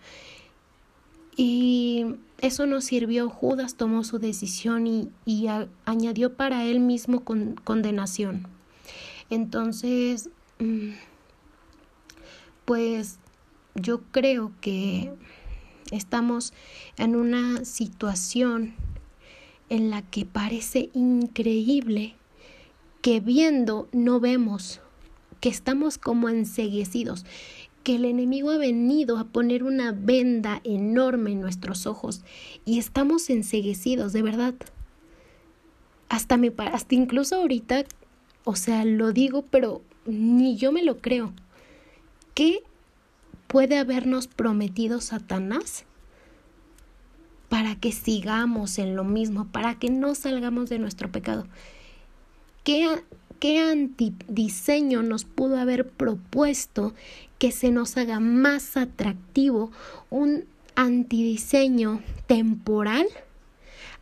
Y 1.37 2.05
eso 2.39 2.65
no 2.65 2.81
sirvió, 2.81 3.29
Judas 3.29 3.75
tomó 3.75 4.03
su 4.03 4.19
decisión 4.19 4.87
y, 4.87 5.09
y 5.25 5.47
añadió 5.85 6.35
para 6.35 6.63
él 6.65 6.79
mismo 6.79 7.23
con, 7.23 7.55
condenación. 7.55 8.47
Entonces, 9.29 10.29
mm, 10.59 10.91
pues 12.65 13.19
yo 13.75 14.01
creo 14.11 14.51
que 14.61 15.11
estamos 15.91 16.53
en 16.97 17.15
una 17.15 17.65
situación 17.65 18.73
en 19.69 19.89
la 19.89 20.01
que 20.03 20.25
parece 20.25 20.89
increíble 20.93 22.15
que 23.01 23.19
viendo 23.19 23.87
no 23.91 24.19
vemos, 24.19 24.81
que 25.41 25.49
estamos 25.49 25.97
como 25.97 26.29
enseguecidos, 26.29 27.25
que 27.85 27.95
el 27.95 28.03
enemigo 28.03 28.51
ha 28.51 28.57
venido 28.57 29.17
a 29.17 29.23
poner 29.23 29.63
una 29.63 29.93
venda 29.93 30.59
enorme 30.65 31.31
en 31.31 31.39
nuestros 31.39 31.87
ojos 31.87 32.25
y 32.65 32.79
estamos 32.79 33.29
enseguecidos, 33.29 34.11
de 34.11 34.21
verdad. 34.21 34.55
Hasta, 36.09 36.35
me, 36.35 36.51
hasta 36.57 36.95
incluso 36.95 37.37
ahorita 37.37 37.85
o 38.45 38.55
sea, 38.55 38.85
lo 38.85 39.11
digo, 39.11 39.43
pero 39.49 39.81
ni 40.05 40.55
yo 40.55 40.71
me 40.71 40.83
lo 40.83 40.99
creo. 40.99 41.33
¿Qué 42.35 42.61
puede 43.47 43.77
habernos 43.77 44.27
prometido 44.27 45.01
Satanás 45.01 45.85
para 47.49 47.75
que 47.75 47.91
sigamos 47.91 48.77
en 48.77 48.95
lo 48.95 49.03
mismo, 49.03 49.45
para 49.45 49.79
que 49.79 49.89
no 49.89 50.13
salgamos 50.13 50.69
de 50.69 50.77
nuestro 50.77 51.11
pecado? 51.11 51.47
¿Qué, 52.63 52.87
qué 53.39 53.59
antidiseño 53.59 55.01
nos 55.01 55.25
pudo 55.25 55.57
haber 55.57 55.89
propuesto 55.89 56.93
que 57.37 57.51
se 57.51 57.71
nos 57.71 57.97
haga 57.97 58.19
más 58.19 58.77
atractivo 58.77 59.71
un 60.09 60.45
antidiseño 60.75 62.01
temporal 62.27 63.07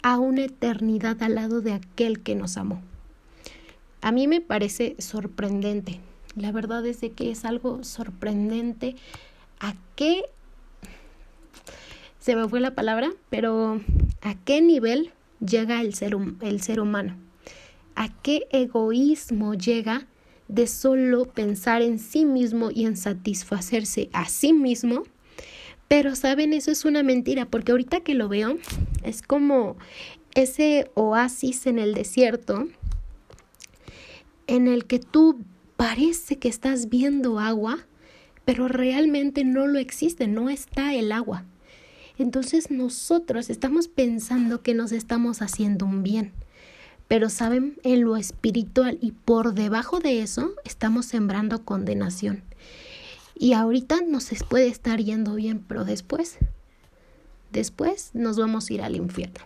a 0.01 0.19
una 0.19 0.45
eternidad 0.45 1.21
al 1.23 1.35
lado 1.35 1.61
de 1.61 1.73
aquel 1.73 2.21
que 2.21 2.35
nos 2.35 2.57
amó? 2.57 2.81
A 4.01 4.11
mí 4.11 4.27
me 4.27 4.41
parece 4.41 4.95
sorprendente. 4.99 5.99
La 6.35 6.51
verdad 6.51 6.85
es 6.85 6.99
de 7.01 7.11
que 7.11 7.31
es 7.31 7.45
algo 7.45 7.83
sorprendente 7.83 8.95
a 9.59 9.75
qué 9.95 10.23
se 12.19 12.35
me 12.35 12.47
fue 12.47 12.59
la 12.59 12.73
palabra, 12.73 13.11
pero 13.29 13.81
a 14.21 14.35
qué 14.45 14.61
nivel 14.61 15.11
llega 15.45 15.81
el 15.81 15.93
ser, 15.93 16.15
el 16.41 16.61
ser 16.61 16.79
humano. 16.79 17.15
A 17.95 18.09
qué 18.09 18.47
egoísmo 18.51 19.53
llega 19.53 20.07
de 20.47 20.67
solo 20.67 21.25
pensar 21.25 21.81
en 21.81 21.99
sí 21.99 22.25
mismo 22.25 22.69
y 22.71 22.85
en 22.85 22.97
satisfacerse 22.97 24.09
a 24.13 24.27
sí 24.27 24.53
mismo, 24.53 25.03
Pero 25.89 26.15
saben, 26.15 26.53
eso 26.53 26.71
es 26.71 26.85
una 26.85 27.03
mentira, 27.03 27.45
porque 27.45 27.71
ahorita 27.71 27.99
que 27.99 28.15
lo 28.15 28.27
veo, 28.27 28.57
es 29.03 29.21
como 29.21 29.77
ese 30.33 30.89
oasis 30.95 31.67
en 31.67 31.77
el 31.77 31.93
desierto 31.93 32.67
en 34.47 34.67
el 34.67 34.85
que 34.85 34.99
tú 34.99 35.39
parece 35.77 36.37
que 36.37 36.47
estás 36.47 36.89
viendo 36.89 37.39
agua, 37.39 37.79
pero 38.45 38.67
realmente 38.67 39.43
no 39.43 39.67
lo 39.67 39.79
existe, 39.79 40.27
no 40.27 40.49
está 40.49 40.93
el 40.93 41.11
agua. 41.11 41.45
Entonces 42.17 42.69
nosotros 42.69 43.49
estamos 43.49 43.87
pensando 43.87 44.61
que 44.61 44.73
nos 44.73 44.91
estamos 44.91 45.41
haciendo 45.41 45.85
un 45.85 46.03
bien, 46.03 46.31
pero 47.07 47.29
saben, 47.29 47.77
en 47.83 48.01
lo 48.01 48.17
espiritual 48.17 48.97
y 49.01 49.11
por 49.11 49.53
debajo 49.53 49.99
de 49.99 50.21
eso 50.21 50.53
estamos 50.65 51.05
sembrando 51.05 51.63
condenación. 51.63 52.43
Y 53.35 53.53
ahorita 53.53 54.01
nos 54.01 54.29
puede 54.47 54.67
estar 54.67 54.99
yendo 55.01 55.35
bien, 55.35 55.63
pero 55.67 55.85
después, 55.85 56.37
después 57.51 58.11
nos 58.13 58.37
vamos 58.37 58.69
a 58.69 58.73
ir 58.73 58.81
al 58.81 58.95
infierno. 58.95 59.41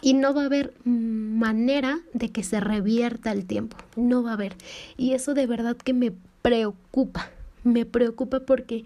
Y 0.00 0.14
no 0.14 0.32
va 0.32 0.42
a 0.42 0.46
haber 0.46 0.72
manera 0.84 2.00
de 2.14 2.30
que 2.30 2.44
se 2.44 2.60
revierta 2.60 3.32
el 3.32 3.44
tiempo, 3.44 3.76
no 3.96 4.22
va 4.22 4.30
a 4.30 4.34
haber. 4.34 4.56
Y 4.96 5.12
eso 5.12 5.34
de 5.34 5.46
verdad 5.46 5.76
que 5.76 5.92
me 5.92 6.12
preocupa, 6.42 7.30
me 7.64 7.84
preocupa 7.84 8.40
porque 8.40 8.84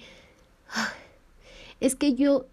es 1.81 1.95
que 1.97 2.15
yo 2.15 2.47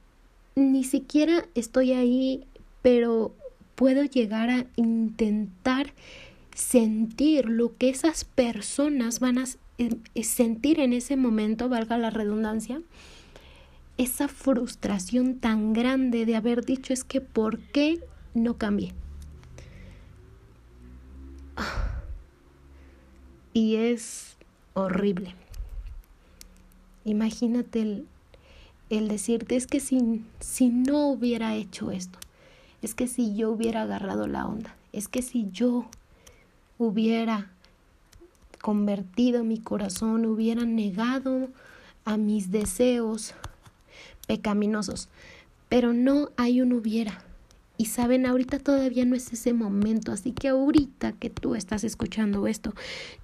ni 0.56 0.84
siquiera 0.84 1.46
estoy 1.56 1.94
ahí, 1.94 2.46
pero 2.82 3.34
puedo 3.80 4.04
llegar 4.04 4.50
a 4.50 4.66
intentar 4.76 5.94
sentir 6.54 7.46
lo 7.46 7.78
que 7.78 7.88
esas 7.88 8.26
personas 8.26 9.22
van 9.22 9.38
a 9.38 9.46
eh, 9.78 9.96
sentir 10.22 10.82
en 10.82 10.92
ese 10.92 11.16
momento, 11.16 11.70
valga 11.70 11.98
la 11.98 12.10
redundancia, 12.10 12.82
esa 13.98 14.28
frustración 14.28 15.40
tan 15.40 15.72
grande 15.72 16.26
de 16.26 16.36
haber 16.36 16.66
dicho 16.66 16.92
es 16.92 17.06
que 17.06 17.22
¿por 17.22 17.60
qué 17.60 18.04
no 18.34 18.58
cambié? 18.58 18.92
Y 23.54 23.76
es 23.78 24.36
horrible. 24.74 25.36
Imagínate 27.06 27.82
el, 27.82 28.08
el 28.90 29.08
decirte 29.08 29.56
es 29.56 29.68
que 29.68 29.80
si, 29.80 30.22
si 30.42 30.68
no 30.68 31.08
hubiera 31.08 31.56
hecho 31.56 31.92
esto, 31.92 32.20
es 32.82 32.96
que 32.96 33.08
si 33.08 33.36
yo 33.36 33.52
hubiera 33.52 33.84
agarrado 33.84 34.28
la 34.28 34.46
onda, 34.46 34.76
es 34.94 35.08
que 35.08 35.22
si 35.22 35.50
yo 35.52 35.86
hubiera 36.78 37.52
convertido 38.62 39.44
mi 39.44 39.60
corazón, 39.60 40.26
hubiera 40.26 40.64
negado 40.64 41.50
a 42.06 42.18
mis 42.18 42.52
deseos 42.52 43.34
pecaminosos, 44.28 45.10
pero 45.70 45.94
no 45.94 46.30
hay 46.38 46.62
un 46.62 46.74
hubiera. 46.74 47.24
Y 47.78 47.86
saben, 47.86 48.26
ahorita 48.26 48.60
todavía 48.60 49.06
no 49.06 49.16
es 49.16 49.32
ese 49.32 49.54
momento, 49.54 50.12
así 50.12 50.34
que 50.34 50.50
ahorita 50.50 51.14
que 51.14 51.30
tú 51.30 51.56
estás 51.56 51.86
escuchando 51.86 52.46
esto, 52.46 52.74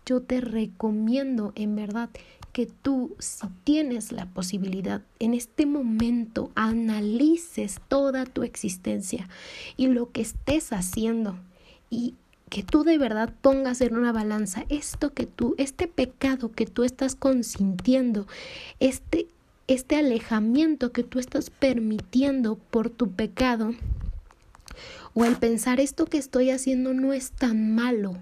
yo 0.06 0.22
te 0.22 0.40
recomiendo 0.40 1.52
en 1.56 1.76
verdad 1.76 2.10
que 2.56 2.68
tú, 2.68 3.18
si 3.20 3.46
tienes 3.66 4.14
la 4.14 4.28
posibilidad, 4.28 5.02
en 5.20 5.34
este 5.34 5.66
momento 5.66 6.52
analices 6.56 7.82
toda 7.90 8.24
tu 8.24 8.44
existencia 8.44 9.28
y 9.76 9.88
lo 9.88 10.14
que 10.14 10.22
estés 10.22 10.72
haciendo 10.72 11.36
y 11.90 12.14
que 12.48 12.64
tú 12.64 12.86
de 12.86 12.98
verdad 12.98 13.34
pongas 13.42 13.82
en 13.82 13.98
una 13.98 14.14
balanza 14.14 14.64
esto 14.70 15.14
que 15.14 15.26
tú, 15.26 15.56
este 15.58 15.90
pecado 15.90 16.54
que 16.54 16.66
tú 16.66 16.86
estás 16.86 17.18
consintiendo, 17.18 18.26
este, 18.80 19.28
este 19.68 19.98
alejamiento 19.98 20.94
que 20.94 21.04
tú 21.04 21.20
estás 21.20 21.50
permitiendo 21.50 22.56
por 22.56 22.90
tu 22.90 23.12
pecado, 23.12 23.76
o 25.14 25.26
el 25.26 25.36
pensar 25.36 25.82
esto 25.82 26.06
que 26.06 26.20
estoy 26.20 26.52
haciendo 26.52 26.94
no 26.94 27.12
es 27.12 27.32
tan 27.32 27.76
malo, 27.76 28.16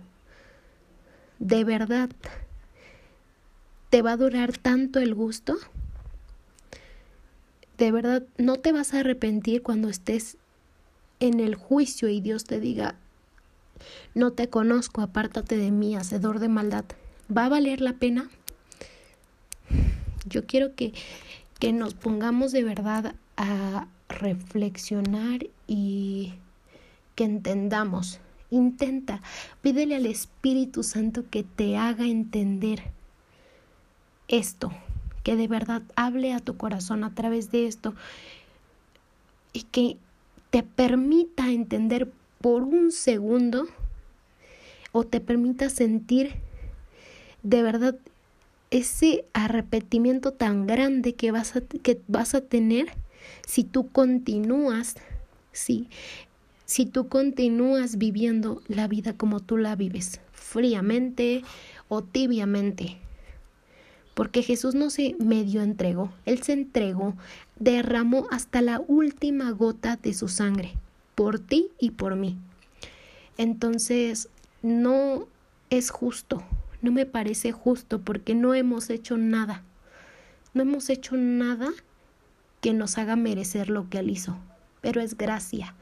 de 1.38 1.63
verdad 1.63 2.10
¿Te 3.93 4.01
va 4.01 4.13
a 4.13 4.17
durar 4.17 4.58
tanto 4.58 4.99
el 4.99 5.13
gusto? 5.13 5.56
De 7.77 7.91
verdad, 7.91 8.23
no 8.39 8.56
te 8.56 8.71
vas 8.71 8.91
a 8.91 9.01
arrepentir 9.01 9.62
cuando 9.62 9.88
estés 9.88 10.38
en 11.19 11.39
el 11.39 11.53
juicio 11.53 12.10
y 12.10 12.19
Dios 12.19 12.45
te 12.45 12.60
diga, 12.60 12.95
no 14.15 14.32
te 14.32 14.49
conozco, 14.49 15.01
apártate 15.01 15.58
de 15.58 15.69
mí, 15.69 15.95
hacedor 15.95 16.39
de 16.39 16.47
maldad. 16.47 16.86
¿Va 17.38 17.45
a 17.45 17.49
valer 17.49 17.82
la 17.82 17.93
pena? 17.93 18.32
Yo 20.25 20.47
quiero 20.47 20.73
que, 20.73 20.93
que 21.60 21.71
nos 21.71 21.93
pongamos 21.93 22.51
de 22.51 22.63
verdad 22.63 23.13
a 23.38 23.88
reflexionar 24.10 25.45
y 25.67 26.34
que 27.13 27.25
entendamos. 27.25 28.19
Intenta, 28.49 29.21
pídele 29.62 29.95
al 29.95 30.08
Espíritu 30.08 30.82
Santo 30.82 31.25
que 31.29 31.43
te 31.43 31.77
haga 31.77 32.08
entender 32.08 32.91
esto, 34.34 34.72
que 35.24 35.36
de 35.36 35.48
verdad 35.48 35.84
hable 35.96 36.34
a 36.34 36.39
tu 36.39 36.58
corazón 36.58 37.04
a 37.04 37.13
través 37.13 37.52
de 37.52 37.67
esto 37.67 37.93
y 39.54 39.62
que 39.63 39.98
te 40.50 40.63
permita 40.63 41.52
entender 41.52 42.12
por 42.41 42.63
un 42.63 42.91
segundo 42.91 43.67
o 44.91 45.04
te 45.04 45.19
permita 45.19 45.69
sentir 45.69 46.34
de 47.43 47.62
verdad 47.62 47.96
ese 48.72 49.26
arrepentimiento 49.34 50.32
tan 50.32 50.65
grande 50.65 51.13
que 51.13 51.32
vas 51.32 51.56
a, 51.56 51.62
que 51.62 52.02
vas 52.08 52.34
a 52.34 52.41
tener 52.41 52.88
si 53.46 53.63
tú 53.63 53.88
continúas, 53.89 54.96
si 55.52 55.88
tú 56.91 57.08
continúas 57.08 57.98
viviendo 57.98 58.63
la 58.67 58.88
vida 58.88 59.13
como 59.13 59.41
tú 59.41 59.58
la 59.58 59.76
vives, 59.76 60.22
fríamente 60.32 61.43
o 61.88 62.02
tibiamente 62.02 62.98
porque 64.13 64.43
Jesús 64.43 64.76
no 64.76 64.89
se 64.89 65.15
medio 65.19 65.62
entregó, 65.62 66.12
Él 66.26 66.43
se 66.43 66.54
entregó, 66.54 67.15
derramó 67.58 68.28
hasta 68.32 68.62
la 68.62 68.82
última 68.88 69.52
gota 69.52 69.97
de 69.97 70.13
su 70.13 70.28
sangre, 70.28 70.73
por 71.15 71.39
ti 71.39 71.69
y 71.80 71.91
por 71.91 72.15
mí. 72.15 72.38
Entonces, 73.38 74.30
no 74.62 75.28
es 75.69 75.89
justo, 75.89 76.43
no 76.82 76.91
me 76.91 77.06
parece 77.06 77.52
justo 77.52 78.02
porque 78.02 78.36
no 78.36 78.54
hemos 78.54 78.89
hecho 78.89 79.17
nada, 79.17 79.63
no 80.54 80.62
hemos 80.62 80.89
hecho 80.89 81.17
nada 81.17 81.69
que 82.62 82.73
nos 82.73 82.97
haga 82.97 83.15
merecer 83.15 83.69
lo 83.69 83.89
que 83.89 83.99
Él 83.99 84.12
hizo, 84.12 84.38
pero 84.82 85.02
es 85.02 85.17
gracia. 85.17 85.76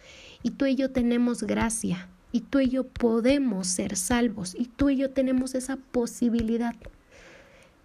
Y 0.44 0.52
tú 0.52 0.66
y 0.66 0.76
yo 0.76 0.92
tenemos 0.92 1.44
gracia, 1.44 2.08
y 2.32 2.42
tú 2.42 2.62
y 2.62 2.70
yo 2.70 2.86
podemos 2.86 3.68
ser 3.68 3.98
salvos, 3.98 4.56
y 4.58 4.66
tú 4.66 4.90
y 4.90 4.96
yo 4.96 5.12
tenemos 5.12 5.54
esa 5.54 5.76
posibilidad 5.76 6.76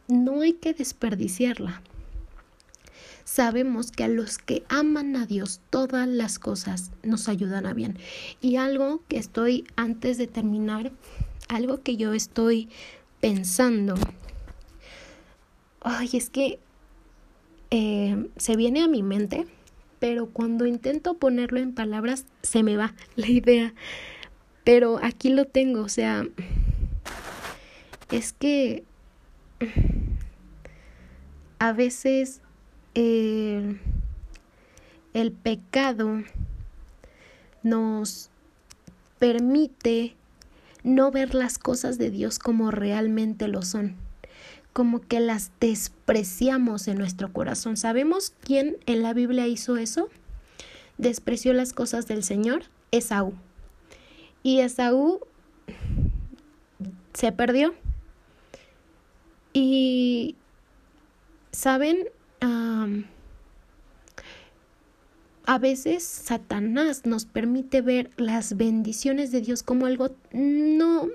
no 0.09 0.43
hay 0.43 0.55
que 0.55 0.75
desperdiciarla. 0.75 1.83
Sabemos 3.25 3.91
que 3.91 4.05
a 4.05 4.09
los 4.09 4.39
que 4.39 4.63
aman 4.69 5.17
a 5.17 5.27
Dios 5.27 5.61
todas 5.71 6.07
las 6.07 6.39
cosas 6.39 6.93
nos 7.03 7.29
ayudan 7.29 7.67
a 7.67 7.75
bien. 7.75 7.99
Y 8.41 8.57
algo 8.57 9.03
que 9.09 9.19
estoy, 9.19 9.67
antes 9.75 10.17
de 10.17 10.29
terminar, 10.29 10.93
algo 11.49 11.83
que 11.83 11.97
yo 11.97 12.13
estoy 12.13 12.69
pensando, 13.21 13.95
ay, 15.81 16.11
es 16.13 16.31
que 16.31 16.61
eh, 17.71 18.29
se 18.37 18.57
viene 18.57 18.83
a 18.83 18.89
mi 18.89 19.03
mente, 19.03 19.47
pero 19.99 20.27
cuando 20.27 20.67
intento 20.67 21.15
ponerlo 21.15 21.59
en 21.59 21.75
palabras 21.75 22.27
se 22.43 22.63
me 22.63 22.77
va 22.77 22.95
la 23.17 23.29
idea. 23.29 23.75
Pero 24.63 24.99
aquí 25.03 25.31
lo 25.31 25.47
tengo, 25.47 25.83
o 25.83 25.89
sea, 25.89 26.27
es 28.11 28.33
que 28.33 28.85
a 31.59 31.73
veces 31.73 32.41
el 32.95 33.79
pecado 35.43 36.23
nos 37.63 38.31
permite 39.19 40.15
no 40.85 41.11
ver 41.11 41.35
las 41.35 41.59
cosas 41.59 41.99
de 41.99 42.11
Dios 42.11 42.39
como 42.39 42.71
realmente 42.71 43.49
lo 43.49 43.63
son, 43.63 43.97
como 44.73 45.01
que 45.01 45.21
las 45.21 45.51
despreciamos 45.59 46.87
en 46.87 46.99
nuestro 46.99 47.33
corazón. 47.33 47.77
¿Sabemos 47.77 48.33
quién 48.41 48.77
en 48.87 49.03
la 49.03 49.15
Biblia 49.15 49.47
hizo 49.47 49.77
eso? 49.77 50.09
Despreció 50.99 51.53
las 51.55 51.73
cosas 51.73 52.07
del 52.07 52.23
Señor, 52.23 52.65
Esaú. 52.93 53.35
Y 54.43 54.61
Esaú 54.61 55.21
se 57.15 57.33
perdió 57.33 57.75
y, 59.59 60.37
¿saben? 61.51 62.09
a 65.49 65.59
veces 65.59 66.03
Satanás 66.05 67.07
nos 67.07 67.25
permite 67.25 67.81
ver 67.81 68.11
las 68.17 68.57
bendiciones 68.57 69.31
de 69.31 69.41
Dios 69.41 69.63
como 69.63 69.87
algo 69.87 70.11
no 70.33 71.09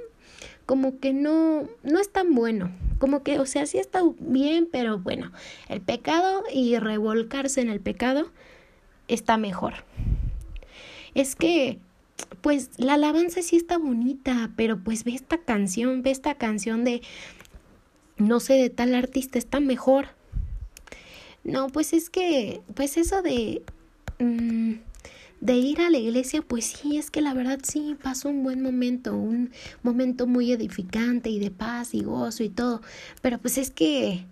como 0.66 1.00
que 1.00 1.12
no, 1.12 1.68
no 1.84 2.00
es 2.00 2.14
tan 2.14 2.34
bueno. 2.34 2.72
Como 2.98 3.24
que, 3.24 3.40
o 3.40 3.46
sea, 3.46 3.66
sí 3.66 3.78
está 3.78 4.04
bien, 4.20 4.70
pero 4.72 5.00
bueno, 5.00 5.34
el 5.68 5.82
pecado 5.82 6.44
y 6.54 6.78
revolcarse 6.78 7.60
en 7.60 7.70
el 7.70 7.82
pecado 7.82 8.32
está 9.10 9.36
mejor. 9.36 9.74
Es 11.14 11.36
que, 11.36 11.80
pues 12.40 12.70
la 12.78 12.94
alabanza 12.94 13.42
sí 13.42 13.58
está 13.58 13.78
bonita, 13.78 14.52
pero 14.56 14.82
pues 14.82 15.04
ve 15.04 15.14
esta 15.14 15.40
canción, 15.40 16.04
ve 16.04 16.12
esta 16.12 16.36
canción 16.36 16.86
de, 16.86 17.02
no 18.22 18.40
sé, 18.40 18.54
de 18.54 18.70
tal 18.70 18.94
artista, 18.96 19.38
está 19.38 19.60
mejor. 19.60 20.08
No, 21.44 21.68
pues 21.68 21.94
es 21.94 22.10
que, 22.10 22.62
pues 22.76 22.98
eso 22.98 23.22
de... 23.22 23.64
Mm, 24.20 24.76
de 25.42 25.56
ir 25.56 25.82
a 25.82 25.90
la 25.90 25.98
iglesia, 25.98 26.44
pues 26.44 26.66
sí, 26.66 26.98
es 26.98 27.10
que 27.10 27.20
la 27.20 27.34
verdad 27.34 27.60
sí 27.64 27.98
pasó 28.00 28.30
un 28.30 28.44
buen 28.44 28.62
momento, 28.62 29.16
un 29.16 29.50
momento 29.82 30.28
muy 30.28 30.52
edificante 30.52 31.32
y 31.32 31.40
de 31.40 31.50
paz 31.50 31.96
y 31.96 32.04
gozo 32.04 32.44
y 32.44 32.50
todo, 32.50 32.84
pero 33.24 33.40
pues 33.40 33.58
es 33.58 33.72
que, 33.72 34.24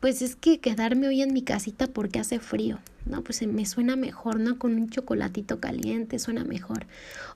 pues 0.00 0.20
es 0.20 0.36
que 0.36 0.58
quedarme 0.58 1.08
hoy 1.08 1.22
en 1.22 1.32
mi 1.32 1.40
casita 1.40 1.86
porque 1.86 2.18
hace 2.18 2.40
frío, 2.40 2.78
no, 3.06 3.22
pues 3.24 3.40
me 3.46 3.64
suena 3.64 3.96
mejor, 3.96 4.38
¿no? 4.38 4.58
Con 4.58 4.74
un 4.74 4.90
chocolatito 4.90 5.60
caliente 5.60 6.18
suena 6.18 6.44
mejor, 6.44 6.84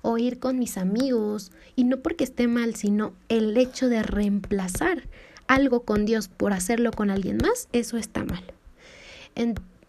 o 0.02 0.18
ir 0.18 0.38
con 0.38 0.58
mis 0.58 0.76
amigos, 0.76 1.50
y 1.76 1.84
no 1.84 2.00
porque 2.00 2.24
esté 2.24 2.46
mal, 2.46 2.74
sino 2.74 3.14
el 3.30 3.56
hecho 3.56 3.88
de 3.88 4.02
reemplazar 4.02 5.04
algo 5.52 5.84
con 5.84 6.06
Dios 6.06 6.28
por 6.28 6.52
hacerlo 6.52 6.92
con 6.92 7.10
alguien 7.10 7.36
más, 7.36 7.68
eso 7.72 7.96
está 7.96 8.24
mal. 8.24 8.42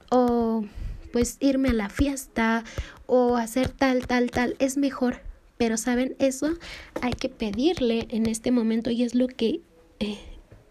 o 0.10 0.65
pues 1.12 1.38
irme 1.39 1.69
a 1.69 1.73
la 1.73 1.89
fiesta 1.89 2.63
o 3.06 3.38
hacer 3.38 3.69
tal, 3.69 4.08
tal, 4.08 4.32
tal, 4.32 4.56
es 4.60 4.78
mejor. 4.78 5.21
Pero 5.58 5.78
saben, 5.78 6.15
eso 6.19 6.49
hay 7.02 7.13
que 7.13 7.30
pedirle 7.30 8.08
en 8.10 8.26
este 8.26 8.52
momento 8.52 8.89
y 8.89 9.04
es 9.04 9.13
lo 9.13 9.28
que 9.28 9.62
eh, 9.99 10.17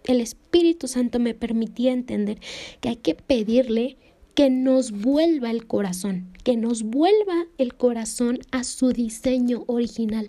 el 0.05 0.21
Espíritu 0.21 0.89
Santo 0.89 1.21
me 1.21 1.35
permitía 1.35 1.93
entender, 1.93 2.41
que 2.81 2.89
hay 2.89 2.97
que 2.97 3.15
pedirle 3.15 3.97
que 4.35 4.51
nos 4.51 4.93
vuelva 4.93 5.51
el 5.51 5.67
corazón, 5.67 6.29
que 6.45 6.57
nos 6.57 6.83
vuelva 6.83 7.47
el 7.59 7.75
corazón 7.75 8.39
a 8.51 8.65
su 8.65 8.93
diseño 8.93 9.65
original, 9.67 10.29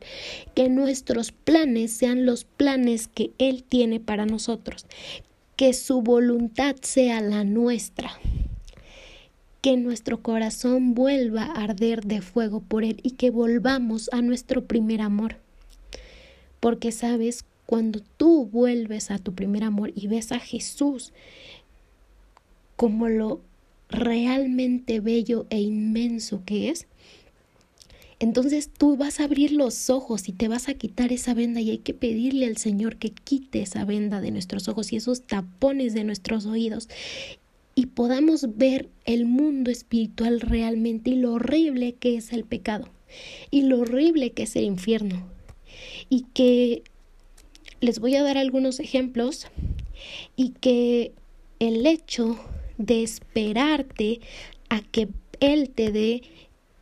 que 0.56 0.70
nuestros 0.70 1.32
planes 1.32 1.92
sean 1.92 2.26
los 2.26 2.44
planes 2.44 3.08
que 3.08 3.32
Él 3.38 3.64
tiene 3.64 4.00
para 4.00 4.26
nosotros, 4.26 4.86
que 5.56 5.74
su 5.74 6.02
voluntad 6.02 6.76
sea 6.82 7.22
la 7.22 7.44
nuestra 7.44 8.12
que 9.64 9.78
nuestro 9.78 10.22
corazón 10.22 10.94
vuelva 10.94 11.44
a 11.44 11.64
arder 11.64 12.04
de 12.04 12.20
fuego 12.20 12.60
por 12.60 12.84
Él 12.84 13.00
y 13.02 13.12
que 13.12 13.30
volvamos 13.30 14.10
a 14.12 14.22
nuestro 14.22 14.66
primer 14.66 15.00
amor. 15.00 15.38
Porque 16.60 16.92
sabes, 16.92 17.46
cuando 17.66 18.02
tú 18.18 18.46
vuelves 18.46 19.10
a 19.10 19.20
tu 19.20 19.34
primer 19.34 19.64
amor 19.64 19.94
y 19.96 20.08
ves 20.08 20.34
a 20.34 20.40
Jesús 20.40 21.14
como 22.76 23.08
lo 23.08 23.40
realmente 23.94 25.00
bello 25.00 25.46
e 25.50 25.62
inmenso 25.62 26.44
que 26.46 26.70
es, 26.70 26.88
entonces 28.20 28.70
tú 28.70 28.96
vas 28.98 29.20
a 29.20 29.26
abrir 29.26 29.52
los 29.52 29.90
ojos 29.90 30.30
y 30.30 30.32
te 30.32 30.48
vas 30.48 30.70
a 30.70 30.74
quitar 30.74 31.12
esa 31.12 31.34
venda 31.34 31.62
y 31.62 31.72
hay 31.72 31.78
que 31.80 31.94
pedirle 31.94 32.46
al 32.46 32.58
Señor 32.58 32.98
que 32.98 33.10
quite 33.10 33.62
esa 33.62 33.86
venda 33.86 34.22
de 34.22 34.32
nuestros 34.32 34.68
ojos 34.68 34.94
y 34.94 34.98
esos 34.98 35.22
tapones 35.22 35.94
de 35.94 36.04
nuestros 36.04 36.46
oídos 36.46 36.90
y 37.76 37.88
podamos 37.88 38.58
ver 38.58 38.90
el 39.06 39.26
mundo 39.26 39.72
espiritual 39.72 40.42
realmente 40.42 41.12
y 41.12 41.16
lo 41.16 41.34
horrible 41.34 41.96
que 41.96 42.16
es 42.16 42.32
el 42.32 42.44
pecado 42.44 42.88
y 43.52 43.64
lo 43.64 43.80
horrible 43.80 44.32
que 44.32 44.44
es 44.44 44.56
el 44.56 44.66
infierno. 44.66 45.28
Y 46.10 46.26
que 46.34 46.84
les 47.82 48.00
voy 48.00 48.16
a 48.16 48.24
dar 48.24 48.38
algunos 48.38 48.80
ejemplos 48.80 49.48
y 50.36 50.50
que 50.50 51.14
el 51.60 51.86
hecho 51.86 52.40
de 52.78 53.04
esperarte 53.04 54.20
a 54.70 54.82
que 54.82 55.10
Él 55.40 55.70
te 55.70 55.92
dé 55.92 56.24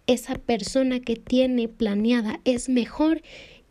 esa 0.08 0.36
persona 0.36 1.00
que 1.00 1.16
tiene 1.16 1.68
planeada 1.68 2.40
es 2.44 2.70
mejor 2.70 3.22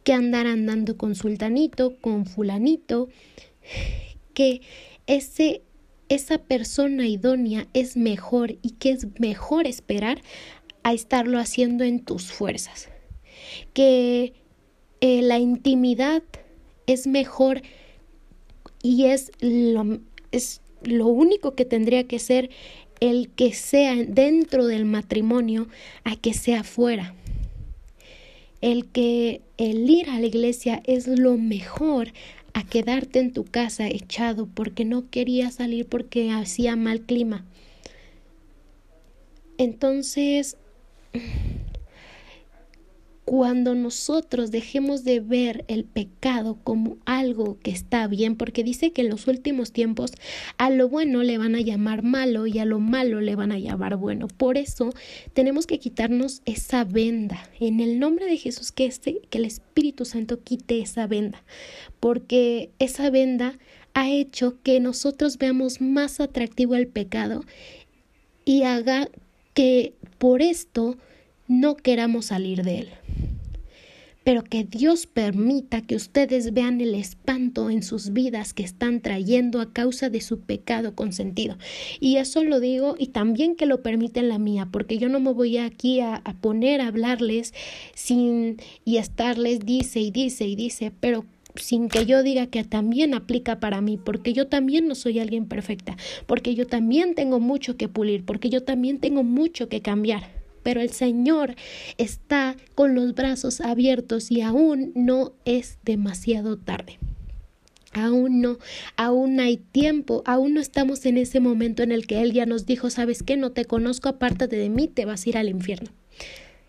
que 0.05 0.13
andar 0.13 0.47
andando 0.47 0.97
con 0.97 1.15
sultanito, 1.15 1.97
con 2.01 2.27
fulanito, 2.27 3.09
que 4.35 4.63
ese 5.07 5.63
esa 6.09 6.39
persona 6.39 7.07
idónea 7.07 7.69
es 7.73 7.97
mejor 7.97 8.57
y 8.63 8.71
que 8.81 8.91
es 8.91 9.07
mejor 9.21 9.69
esperar 9.69 10.21
a 10.83 10.93
estarlo 10.93 11.39
haciendo 11.39 11.85
en 11.85 12.01
tus 12.01 12.33
fuerzas. 12.33 12.89
Que 13.75 14.33
eh, 15.01 15.23
la 15.23 15.39
intimidad 15.39 16.25
es 16.89 17.07
mejor 17.07 17.63
y 18.83 19.05
es 19.05 19.31
lo, 19.41 20.01
es 20.33 20.60
lo 20.83 21.07
único 21.07 21.55
que 21.55 21.65
tendría 21.65 22.05
que 22.05 22.19
ser 22.19 22.51
el 23.01 23.31
que 23.31 23.53
sea 23.53 23.97
dentro 23.97 24.67
del 24.67 24.85
matrimonio 24.85 25.69
a 26.05 26.17
que 26.17 26.35
sea 26.35 26.65
fuera. 26.65 27.15
El 28.61 28.87
que 28.87 29.41
el 29.57 29.89
ir 29.89 30.11
a 30.11 30.21
la 30.21 30.27
iglesia 30.27 30.83
es 30.85 31.07
lo 31.07 31.39
mejor 31.39 32.13
a 32.53 32.65
quedarte 32.65 33.21
en 33.21 33.33
tu 33.33 33.45
casa 33.45 33.87
echado 33.89 34.47
porque 34.47 34.85
no 34.85 35.09
quería 35.09 35.51
salir 35.51 35.87
porque 35.87 36.31
hacía 36.31 36.77
mal 36.77 37.01
clima. 37.01 37.45
Entonces, 39.57 40.57
cuando 43.31 43.77
nosotros 43.77 44.51
dejemos 44.51 45.05
de 45.05 45.21
ver 45.21 45.65
el 45.69 45.85
pecado 45.85 46.59
como 46.65 46.97
algo 47.05 47.59
que 47.63 47.71
está 47.71 48.09
bien, 48.09 48.35
porque 48.35 48.65
dice 48.65 48.91
que 48.91 49.03
en 49.03 49.09
los 49.09 49.29
últimos 49.29 49.71
tiempos 49.71 50.11
a 50.59 50.69
lo 50.69 50.89
bueno 50.89 51.23
le 51.23 51.39
van 51.39 51.55
a 51.55 51.61
llamar 51.61 52.03
malo 52.03 52.49
y 52.49 52.59
a 52.59 52.65
lo 52.65 52.81
malo 52.81 53.21
le 53.21 53.37
van 53.37 53.53
a 53.53 53.59
llamar 53.61 53.95
bueno. 53.95 54.27
Por 54.27 54.59
eso 54.59 54.93
tenemos 55.33 55.69
que 55.69 55.79
quitarnos 55.79 56.43
esa 56.45 56.83
venda. 56.83 57.49
En 57.61 57.79
el 57.79 58.01
nombre 58.01 58.27
de 58.27 58.37
Jesús, 58.37 58.73
que, 58.73 58.87
este, 58.87 59.21
que 59.31 59.39
el 59.39 59.45
Espíritu 59.45 60.05
Santo 60.05 60.41
quite 60.43 60.81
esa 60.81 61.07
venda, 61.07 61.45
porque 62.01 62.71
esa 62.81 63.11
venda 63.11 63.61
ha 63.95 64.11
hecho 64.11 64.61
que 64.65 64.81
nosotros 64.81 65.39
veamos 65.39 65.81
más 65.81 66.19
atractivo 66.19 66.75
el 66.75 66.89
pecado 66.89 67.45
y 68.45 68.65
haga 68.65 69.09
que 69.55 69.95
por 70.19 70.43
esto 70.43 70.97
no 71.51 71.77
queramos 71.77 72.27
salir 72.27 72.63
de 72.63 72.79
él. 72.79 72.89
Pero 74.23 74.45
que 74.45 74.63
Dios 74.63 75.09
permita 75.09 75.81
que 75.81 75.97
ustedes 75.97 76.53
vean 76.53 76.81
el 76.81 76.95
espanto 76.95 77.71
en 77.71 77.83
sus 77.83 78.13
vidas 78.13 78.55
que 78.55 78.63
están 78.63 79.01
trayendo 79.01 79.61
a 79.61 79.73
causa 79.73 80.11
de 80.11 80.21
su 80.21 80.41
pecado 80.43 80.95
consentido. 80.95 81.59
Y 81.99 82.19
eso 82.19 82.45
lo 82.45 82.61
digo 82.61 82.95
y 82.97 83.09
también 83.09 83.57
que 83.57 83.67
lo 83.67 83.83
permite 83.83 84.21
en 84.21 84.29
la 84.29 84.39
mía, 84.39 84.69
porque 84.71 84.99
yo 84.99 85.09
no 85.09 85.19
me 85.19 85.33
voy 85.33 85.57
aquí 85.57 85.99
a, 85.99 86.17
a 86.25 86.35
poner 86.35 86.81
a 86.81 86.87
hablarles 86.87 87.53
sin 87.95 88.59
y 88.85 88.99
estarles 88.99 89.61
dice 89.67 89.99
y 89.99 90.13
dice 90.13 90.47
y 90.47 90.55
dice, 90.55 90.93
pero 91.01 91.25
sin 91.57 91.89
que 91.89 92.07
yo 92.07 92.23
diga 92.23 92.47
que 92.47 92.63
también 92.63 93.13
aplica 93.13 93.59
para 93.59 93.81
mí, 93.81 93.97
porque 93.97 94.35
yo 94.35 94.47
también 94.47 94.87
no 94.87 94.95
soy 94.95 95.19
alguien 95.19 95.47
perfecta, 95.47 95.97
porque 96.29 96.55
yo 96.55 96.69
también 96.69 97.17
tengo 97.17 97.41
mucho 97.41 97.77
que 97.77 97.89
pulir, 97.89 98.25
porque 98.25 98.51
yo 98.51 98.63
también 98.63 99.01
tengo 99.01 99.25
mucho 99.25 99.69
que 99.69 99.83
cambiar 99.83 100.40
pero 100.63 100.81
el 100.81 100.91
Señor 100.91 101.55
está 101.99 102.57
con 102.75 102.95
los 102.95 103.15
brazos 103.15 103.61
abiertos 103.61 104.31
y 104.31 104.41
aún 104.43 104.93
no 104.95 105.33
es 105.45 105.79
demasiado 105.85 106.57
tarde. 106.57 106.99
Aún 107.93 108.41
no, 108.41 108.59
aún 108.97 109.41
hay 109.41 109.57
tiempo, 109.57 110.23
aún 110.25 110.55
no 110.55 110.61
estamos 110.61 111.05
en 111.07 111.19
ese 111.19 111.41
momento 111.41 111.83
en 111.83 111.91
el 111.91 112.07
que 112.07 112.23
Él 112.23 112.33
ya 112.33 112.47
nos 112.47 112.65
dijo, 112.65 112.89
sabes 112.89 113.25
qué, 113.25 113.37
no 113.37 113.51
te 113.51 113.65
conozco, 113.65 114.09
apártate 114.09 114.57
de 114.57 114.69
mí, 114.69 114.87
te 114.87 115.05
vas 115.07 115.27
a 115.27 115.29
ir 115.29 115.37
al 115.37 115.49
infierno. 115.49 115.91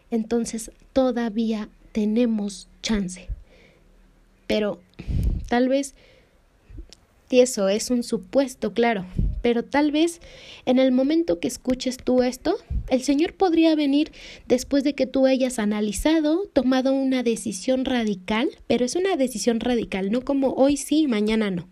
Entonces 0.10 0.72
todavía 0.94 1.70
tenemos 1.92 2.68
chance. 2.82 3.28
Pero 4.48 4.80
tal 5.48 5.70
vez 5.70 5.94
eso 7.40 7.70
es 7.70 7.90
un 7.90 8.04
supuesto, 8.04 8.74
claro, 8.74 9.06
pero 9.42 9.64
tal 9.64 9.92
vez 9.92 10.20
en 10.66 10.80
el 10.80 10.92
momento 10.92 11.40
que 11.40 11.48
escuches 11.48 11.98
tú 11.98 12.24
esto, 12.24 12.58
el 12.90 13.02
Señor 13.02 13.34
podría 13.34 13.76
venir 13.76 14.12
después 14.48 14.84
de 14.84 14.94
que 14.94 15.08
tú 15.08 15.26
hayas 15.26 15.60
analizado, 15.60 16.48
tomado 16.52 16.94
una 16.94 17.24
decisión 17.24 17.86
radical, 17.86 18.50
pero 18.68 18.84
es 18.84 18.96
una 18.96 19.16
decisión 19.16 19.60
radical, 19.60 20.12
no 20.12 20.22
como 20.22 20.54
hoy 20.54 20.78
sí, 20.78 21.08
mañana 21.08 21.52
no. 21.52 21.70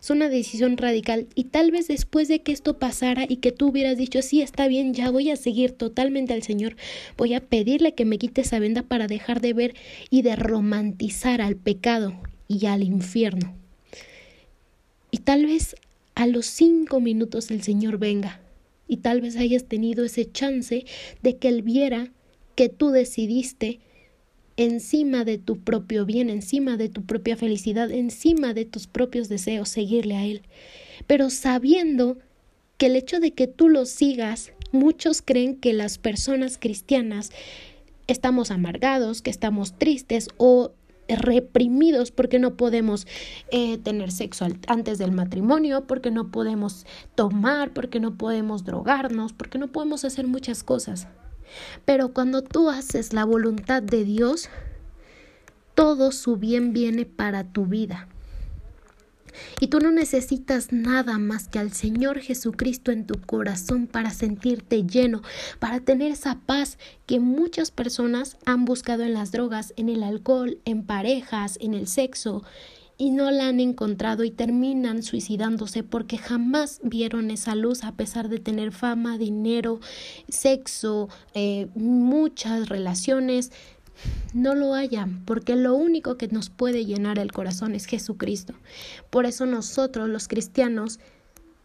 Es 0.00 0.10
una 0.10 0.28
decisión 0.28 0.76
radical 0.76 1.26
y 1.34 1.44
tal 1.44 1.70
vez 1.70 1.88
después 1.88 2.28
de 2.28 2.42
que 2.42 2.52
esto 2.52 2.78
pasara 2.78 3.24
y 3.28 3.36
que 3.36 3.52
tú 3.52 3.68
hubieras 3.68 3.96
dicho, 3.96 4.22
sí, 4.22 4.42
está 4.42 4.68
bien, 4.68 4.94
ya 4.94 5.10
voy 5.10 5.30
a 5.30 5.36
seguir 5.36 5.72
totalmente 5.72 6.34
al 6.34 6.42
Señor, 6.42 6.76
voy 7.16 7.34
a 7.34 7.40
pedirle 7.40 7.94
que 7.94 8.04
me 8.04 8.18
quite 8.18 8.42
esa 8.42 8.58
venda 8.58 8.82
para 8.82 9.06
dejar 9.06 9.40
de 9.40 9.52
ver 9.54 9.74
y 10.10 10.22
de 10.22 10.36
romantizar 10.36 11.40
al 11.40 11.56
pecado 11.56 12.14
y 12.46 12.66
al 12.66 12.82
infierno. 12.82 13.54
Y 15.10 15.18
tal 15.18 15.46
vez 15.46 15.76
a 16.14 16.26
los 16.26 16.46
cinco 16.46 17.00
minutos 17.00 17.50
el 17.50 17.62
Señor 17.62 17.98
venga 17.98 18.40
y 18.88 18.98
tal 18.98 19.20
vez 19.20 19.36
hayas 19.36 19.64
tenido 19.64 20.04
ese 20.04 20.30
chance 20.30 20.84
de 21.22 21.36
que 21.36 21.48
Él 21.48 21.62
viera 21.62 22.12
que 22.54 22.68
tú 22.68 22.90
decidiste 22.90 23.80
encima 24.56 25.24
de 25.24 25.38
tu 25.38 25.60
propio 25.60 26.04
bien, 26.04 26.30
encima 26.30 26.76
de 26.76 26.88
tu 26.88 27.04
propia 27.04 27.36
felicidad, 27.36 27.90
encima 27.92 28.54
de 28.54 28.64
tus 28.64 28.88
propios 28.88 29.28
deseos, 29.28 29.68
seguirle 29.68 30.16
a 30.16 30.24
Él. 30.24 30.42
Pero 31.06 31.30
sabiendo 31.30 32.18
que 32.76 32.86
el 32.86 32.96
hecho 32.96 33.20
de 33.20 33.32
que 33.32 33.46
tú 33.46 33.68
lo 33.68 33.86
sigas, 33.86 34.52
muchos 34.72 35.22
creen 35.22 35.54
que 35.54 35.72
las 35.72 35.98
personas 35.98 36.58
cristianas 36.58 37.30
estamos 38.08 38.50
amargados, 38.50 39.22
que 39.22 39.30
estamos 39.30 39.78
tristes 39.78 40.28
o 40.38 40.72
reprimidos 41.08 42.10
porque 42.10 42.38
no 42.38 42.56
podemos 42.56 43.06
eh, 43.50 43.78
tener 43.78 44.12
sexo 44.12 44.46
antes 44.66 44.98
del 44.98 45.12
matrimonio, 45.12 45.86
porque 45.86 46.10
no 46.10 46.30
podemos 46.30 46.86
tomar, 47.14 47.72
porque 47.72 48.00
no 48.00 48.16
podemos 48.16 48.64
drogarnos, 48.64 49.32
porque 49.32 49.58
no 49.58 49.68
podemos 49.68 50.04
hacer 50.04 50.26
muchas 50.26 50.62
cosas. 50.62 51.08
Pero 51.84 52.12
cuando 52.12 52.42
tú 52.42 52.68
haces 52.68 53.12
la 53.12 53.24
voluntad 53.24 53.82
de 53.82 54.04
Dios, 54.04 54.50
todo 55.74 56.12
su 56.12 56.36
bien 56.36 56.72
viene 56.72 57.06
para 57.06 57.44
tu 57.44 57.66
vida. 57.66 58.08
Y 59.60 59.68
tú 59.68 59.80
no 59.80 59.90
necesitas 59.90 60.72
nada 60.72 61.18
más 61.18 61.48
que 61.48 61.58
al 61.58 61.72
Señor 61.72 62.20
Jesucristo 62.20 62.90
en 62.90 63.06
tu 63.06 63.20
corazón 63.20 63.86
para 63.86 64.10
sentirte 64.10 64.84
lleno, 64.84 65.22
para 65.58 65.80
tener 65.80 66.12
esa 66.12 66.40
paz 66.46 66.78
que 67.06 67.20
muchas 67.20 67.70
personas 67.70 68.36
han 68.44 68.64
buscado 68.64 69.02
en 69.02 69.14
las 69.14 69.32
drogas, 69.32 69.72
en 69.76 69.88
el 69.88 70.02
alcohol, 70.02 70.58
en 70.64 70.84
parejas, 70.84 71.58
en 71.60 71.74
el 71.74 71.86
sexo, 71.86 72.42
y 72.98 73.10
no 73.10 73.30
la 73.30 73.46
han 73.46 73.60
encontrado 73.60 74.24
y 74.24 74.30
terminan 74.32 75.04
suicidándose 75.04 75.84
porque 75.84 76.18
jamás 76.18 76.80
vieron 76.82 77.30
esa 77.30 77.54
luz 77.54 77.84
a 77.84 77.92
pesar 77.92 78.28
de 78.28 78.38
tener 78.38 78.72
fama, 78.72 79.16
dinero, 79.16 79.80
sexo, 80.28 81.08
eh, 81.32 81.68
muchas 81.76 82.68
relaciones, 82.68 83.52
no 84.34 84.54
lo 84.54 84.74
hayan, 84.74 85.24
porque 85.24 85.56
lo 85.56 85.74
único 85.74 86.16
que 86.16 86.28
nos 86.28 86.50
puede 86.50 86.84
llenar 86.84 87.18
el 87.18 87.32
corazón 87.32 87.74
es 87.74 87.86
Jesucristo. 87.86 88.54
Por 89.10 89.26
eso 89.26 89.46
nosotros 89.46 90.08
los 90.08 90.28
cristianos 90.28 91.00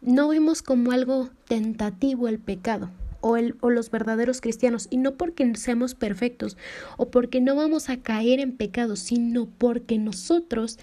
no 0.02 0.28
vemos 0.30 0.62
como 0.62 0.92
algo 0.92 1.30
tentativo 1.48 2.28
el 2.28 2.40
pecado 2.40 2.90
o, 3.22 3.38
el, 3.38 3.56
o 3.62 3.70
los 3.70 3.90
verdaderos 3.90 4.42
cristianos, 4.42 4.88
y 4.90 4.98
no 4.98 5.16
porque 5.16 5.56
seamos 5.56 5.96
perfectos 5.96 6.58
o 6.98 7.10
porque 7.10 7.40
no 7.40 7.56
vamos 7.56 7.90
a 7.90 7.98
caer 7.98 8.40
en 8.40 8.58
pecado, 8.58 8.96
sino 8.98 9.48
porque 9.58 9.98
nosotros 9.98 10.78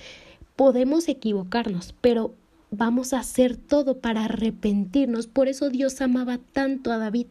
podemos 0.56 1.08
equivocarnos, 1.08 1.94
pero 2.00 2.34
vamos 2.70 3.12
a 3.12 3.20
hacer 3.20 3.56
todo 3.56 3.98
para 3.98 4.24
arrepentirnos. 4.24 5.26
Por 5.26 5.48
eso 5.48 5.70
Dios 5.70 6.00
amaba 6.00 6.38
tanto 6.52 6.92
a 6.92 6.98
David 6.98 7.26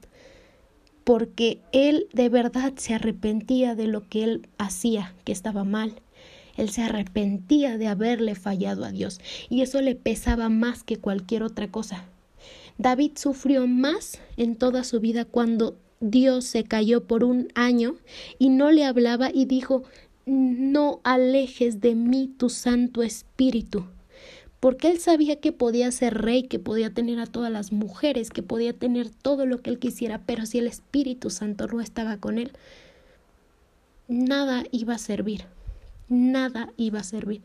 porque 1.10 1.60
él 1.72 2.06
de 2.14 2.30
verdad 2.30 2.74
se 2.76 2.94
arrepentía 2.94 3.74
de 3.74 3.88
lo 3.88 4.08
que 4.08 4.24
él 4.24 4.48
hacía, 4.60 5.16
que 5.24 5.32
estaba 5.32 5.64
mal. 5.64 6.04
Él 6.56 6.70
se 6.70 6.84
arrepentía 6.84 7.80
de 7.80 7.88
haberle 7.88 8.36
fallado 8.36 8.86
a 8.86 8.92
Dios 8.92 9.20
y 9.50 9.64
eso 9.64 9.82
le 9.82 9.96
pesaba 9.96 10.50
más 10.50 10.84
que 10.84 10.98
cualquier 10.98 11.42
otra 11.42 11.68
cosa. 11.68 12.06
David 12.78 13.14
sufrió 13.16 13.66
más 13.66 14.22
en 14.38 14.56
toda 14.56 14.84
su 14.84 15.00
vida 15.00 15.26
cuando 15.26 15.80
Dios 16.00 16.46
se 16.46 16.64
cayó 16.64 17.04
por 17.06 17.24
un 17.24 17.48
año 17.56 17.96
y 18.38 18.50
no 18.50 18.70
le 18.70 18.86
hablaba 18.86 19.32
y 19.34 19.46
dijo 19.46 19.82
no 20.28 21.02
alejes 21.04 21.82
de 21.82 21.96
mí 21.96 22.32
tu 22.38 22.52
Santo 22.52 23.02
Espíritu 23.02 23.84
porque 24.60 24.92
él 24.92 25.00
sabía 25.00 25.40
que 25.40 25.52
podía 25.52 25.92
ser 25.92 26.16
rey, 26.22 26.44
que 26.44 26.60
podía 26.60 26.94
tener 26.94 27.20
a 27.20 27.28
todas 27.28 27.52
las 27.52 27.72
mujeres, 27.72 28.30
que 28.30 28.44
podía 28.44 28.74
tener 28.74 29.10
todo 29.10 29.46
lo 29.46 29.62
que 29.62 29.70
él 29.70 29.80
quisiera, 29.80 30.22
pero 30.26 30.46
si 30.46 30.58
el 30.58 30.68
Espíritu 30.68 31.30
Santo 31.30 31.68
no 31.68 31.80
estaba 31.80 32.18
con 32.18 32.38
él, 32.38 32.52
nada 34.08 34.66
iba 34.72 34.96
a 34.96 35.00
servir, 35.00 35.46
nada 36.10 36.74
iba 36.78 37.00
a 37.00 37.04
servir. 37.04 37.42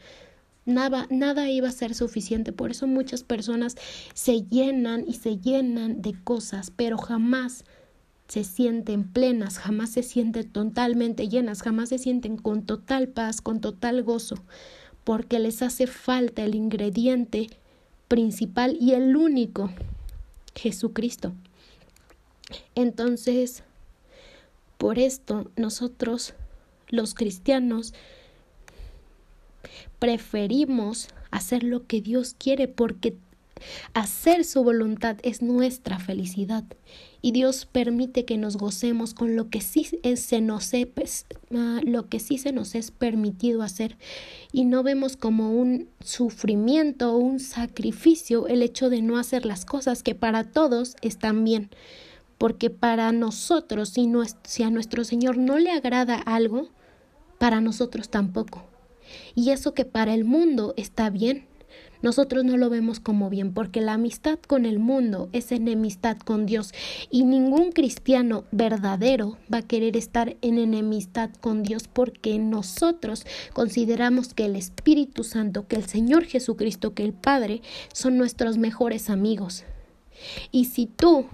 Nada, 0.67 1.07
nada 1.11 1.51
iba 1.51 1.69
a 1.69 1.73
ser 1.73 1.95
suficiente. 1.95 2.51
Por 2.51 2.71
eso 2.71 2.87
muchas 2.87 3.23
personas 3.23 3.77
se 4.15 4.45
llenan 4.45 5.05
y 5.07 5.13
se 5.13 5.37
llenan 5.37 6.01
de 6.01 6.15
cosas, 6.25 6.73
pero 6.75 6.97
jamás 6.97 7.67
se 8.29 8.45
sienten 8.45 9.05
plenas, 9.05 9.59
jamás 9.59 9.91
se 9.91 10.03
sienten 10.03 10.51
totalmente 10.51 11.29
llenas, 11.29 11.61
jamás 11.61 11.91
se 11.91 11.99
sienten 11.99 12.39
con 12.39 12.65
total 12.65 13.09
paz, 13.09 13.43
con 13.43 13.61
total 13.61 14.03
gozo 14.03 14.37
porque 15.05 15.39
les 15.39 15.63
hace 15.63 15.87
falta 15.87 16.43
el 16.43 16.55
ingrediente 16.55 17.49
principal 18.09 18.77
y 18.81 18.93
el 18.93 19.17
único, 19.17 19.71
Jesucristo. 20.55 21.33
Entonces, 22.75 23.63
por 24.79 24.99
esto 24.99 25.51
nosotros, 25.57 26.35
los 26.89 27.15
cristianos, 27.15 27.95
preferimos 29.99 31.09
hacer 31.31 31.63
lo 31.63 31.87
que 31.87 32.01
Dios 32.01 32.35
quiere 32.39 32.69
porque 32.69 33.17
Hacer 33.93 34.45
su 34.45 34.63
voluntad 34.65 35.17
es 35.23 35.43
nuestra 35.43 35.99
felicidad. 35.99 36.65
Y 37.23 37.33
Dios 37.33 37.65
permite 37.65 38.25
que 38.25 38.37
nos 38.37 38.57
gocemos 38.57 39.15
con 39.15 39.35
lo 39.35 39.49
que 39.49 39.61
sí 39.61 39.89
se 40.17 40.41
nos 40.41 40.75
es, 40.75 40.87
pues, 40.87 41.27
ah, 41.55 41.81
lo 41.83 42.09
que 42.09 42.21
sí 42.21 42.37
se 42.39 42.53
nos 42.53 42.75
es 42.75 42.91
permitido 42.91 43.63
hacer. 43.63 43.97
Y 44.53 44.65
no 44.65 44.83
vemos 44.83 45.17
como 45.17 45.53
un 45.53 45.89
sufrimiento 46.01 47.13
o 47.13 47.17
un 47.17 47.41
sacrificio 47.41 48.47
el 48.47 48.63
hecho 48.63 48.91
de 48.91 49.01
no 49.01 49.17
hacer 49.17 49.47
las 49.47 49.65
cosas 49.65 50.03
que 50.03 50.15
para 50.15 50.45
todos 50.45 50.97
están 51.01 51.45
bien. 51.45 51.71
Porque 52.37 52.69
para 52.69 53.11
nosotros 53.13 53.91
si, 53.91 54.11
si 54.43 54.63
a 54.63 54.71
nuestro 54.71 55.05
Señor 55.05 55.39
no 55.39 55.59
le 55.59 55.71
agrada 55.71 56.17
algo 56.17 56.69
para 57.39 57.61
nosotros 57.61 58.11
tampoco. 58.11 58.65
Y 59.35 59.51
eso 59.51 59.73
que 59.75 59.85
para 59.85 60.15
el 60.15 60.25
mundo 60.25 60.75
está 60.77 61.11
bien 61.11 61.47
nosotros 62.05 62.45
no 62.45 62.59
lo 62.59 62.69
vemos 62.69 63.01
como 63.01 63.31
bien 63.31 63.55
porque 63.55 63.81
la 63.81 63.95
amistad 63.95 64.39
con 64.39 64.67
el 64.67 64.79
mundo 64.79 65.31
es 65.33 65.51
enemistad 65.53 66.19
con 66.19 66.45
Dios 66.45 66.75
y 67.11 67.25
ningún 67.25 67.73
cristiano 67.73 68.45
verdadero 68.53 69.39
va 69.51 69.59
a 69.59 69.63
querer 69.63 69.97
estar 69.97 70.37
en 70.43 70.59
enemistad 70.59 71.31
con 71.41 71.63
Dios 71.63 71.89
porque 71.91 72.39
nosotros 72.39 73.25
consideramos 73.55 74.35
que 74.35 74.45
el 74.45 74.55
Espíritu 74.55 75.25
Santo, 75.25 75.67
que 75.67 75.77
el 75.77 75.87
Señor 75.87 76.27
Jesucristo, 76.27 76.93
que 76.93 77.05
el 77.05 77.15
Padre 77.15 77.63
son 77.95 78.19
nuestros 78.19 78.59
mejores 78.59 79.09
amigos. 79.09 79.65
Y 80.53 80.67
si 80.67 80.85
tú 80.85 81.25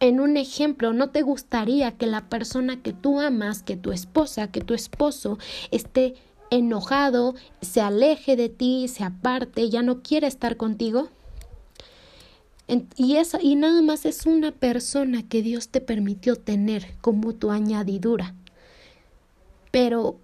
en 0.00 0.18
un 0.18 0.36
ejemplo, 0.36 0.92
¿no 0.92 1.10
te 1.10 1.22
gustaría 1.22 1.92
que 1.92 2.06
la 2.06 2.28
persona 2.28 2.82
que 2.82 2.92
tú 2.92 3.20
amas, 3.20 3.62
que 3.62 3.76
tu 3.76 3.92
esposa, 3.92 4.50
que 4.50 4.60
tu 4.60 4.74
esposo 4.74 5.38
esté 5.70 6.16
enojado, 6.50 7.34
se 7.60 7.80
aleje 7.80 8.36
de 8.36 8.48
ti, 8.48 8.88
se 8.88 9.04
aparte, 9.04 9.68
ya 9.70 9.82
no 9.82 10.02
quiere 10.02 10.26
estar 10.26 10.56
contigo. 10.56 11.08
Y, 12.96 13.16
esa, 13.16 13.40
y 13.40 13.54
nada 13.54 13.80
más 13.82 14.06
es 14.06 14.26
una 14.26 14.50
persona 14.50 15.22
que 15.22 15.42
Dios 15.42 15.68
te 15.68 15.80
permitió 15.80 16.36
tener 16.36 16.96
como 17.00 17.34
tu 17.34 17.50
añadidura. 17.50 18.34
Pero 19.70 20.18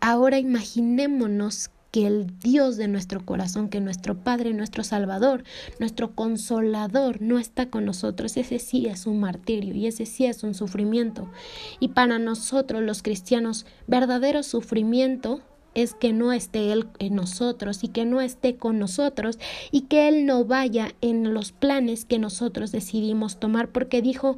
ahora 0.00 0.38
imaginémonos 0.38 1.70
que 1.94 2.08
el 2.08 2.26
Dios 2.40 2.76
de 2.76 2.88
nuestro 2.88 3.24
corazón, 3.24 3.68
que 3.68 3.80
nuestro 3.80 4.16
Padre, 4.16 4.52
nuestro 4.52 4.82
Salvador, 4.82 5.44
nuestro 5.78 6.16
Consolador 6.16 7.22
no 7.22 7.38
está 7.38 7.70
con 7.70 7.84
nosotros, 7.84 8.36
ese 8.36 8.58
sí 8.58 8.86
es 8.86 9.06
un 9.06 9.20
martirio 9.20 9.72
y 9.76 9.86
ese 9.86 10.04
sí 10.04 10.26
es 10.26 10.42
un 10.42 10.54
sufrimiento. 10.54 11.30
Y 11.78 11.90
para 11.90 12.18
nosotros 12.18 12.82
los 12.82 13.04
cristianos, 13.04 13.64
verdadero 13.86 14.42
sufrimiento 14.42 15.40
es 15.74 15.94
que 15.94 16.12
no 16.12 16.32
esté 16.32 16.72
Él 16.72 16.88
en 16.98 17.14
nosotros 17.14 17.84
y 17.84 17.88
que 17.88 18.04
no 18.04 18.20
esté 18.20 18.56
con 18.56 18.80
nosotros 18.80 19.38
y 19.70 19.82
que 19.82 20.08
Él 20.08 20.26
no 20.26 20.44
vaya 20.44 20.96
en 21.00 21.32
los 21.32 21.52
planes 21.52 22.04
que 22.04 22.18
nosotros 22.18 22.72
decidimos 22.72 23.38
tomar, 23.38 23.68
porque 23.68 24.02
dijo 24.02 24.36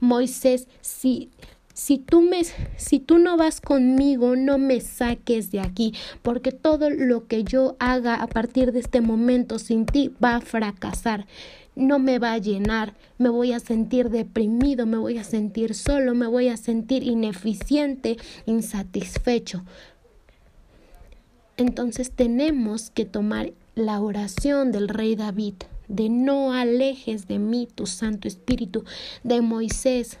Moisés, 0.00 0.68
si 0.80 1.28
si 1.74 1.98
tú 1.98 2.22
me 2.22 2.42
si 2.76 3.00
tú 3.00 3.18
no 3.18 3.36
vas 3.36 3.60
conmigo, 3.60 4.36
no 4.36 4.58
me 4.58 4.80
saques 4.80 5.50
de 5.50 5.60
aquí, 5.60 5.92
porque 6.22 6.52
todo 6.52 6.88
lo 6.88 7.26
que 7.26 7.44
yo 7.44 7.76
haga 7.80 8.14
a 8.14 8.28
partir 8.28 8.72
de 8.72 8.80
este 8.80 9.00
momento 9.00 9.58
sin 9.58 9.84
ti 9.84 10.12
va 10.22 10.36
a 10.36 10.40
fracasar. 10.40 11.26
No 11.76 11.98
me 11.98 12.20
va 12.20 12.32
a 12.32 12.38
llenar, 12.38 12.94
me 13.18 13.28
voy 13.28 13.52
a 13.52 13.58
sentir 13.58 14.08
deprimido, 14.08 14.86
me 14.86 14.96
voy 14.96 15.18
a 15.18 15.24
sentir 15.24 15.74
solo, 15.74 16.14
me 16.14 16.28
voy 16.28 16.48
a 16.48 16.56
sentir 16.56 17.02
ineficiente, 17.02 18.16
insatisfecho. 18.46 19.64
Entonces 21.56 22.12
tenemos 22.12 22.90
que 22.90 23.04
tomar 23.04 23.52
la 23.74 24.00
oración 24.00 24.70
del 24.70 24.88
rey 24.88 25.16
David, 25.16 25.54
de 25.88 26.08
no 26.08 26.52
alejes 26.52 27.26
de 27.26 27.40
mí 27.40 27.66
tu 27.74 27.86
Santo 27.86 28.28
Espíritu, 28.28 28.84
de 29.24 29.40
Moisés, 29.40 30.18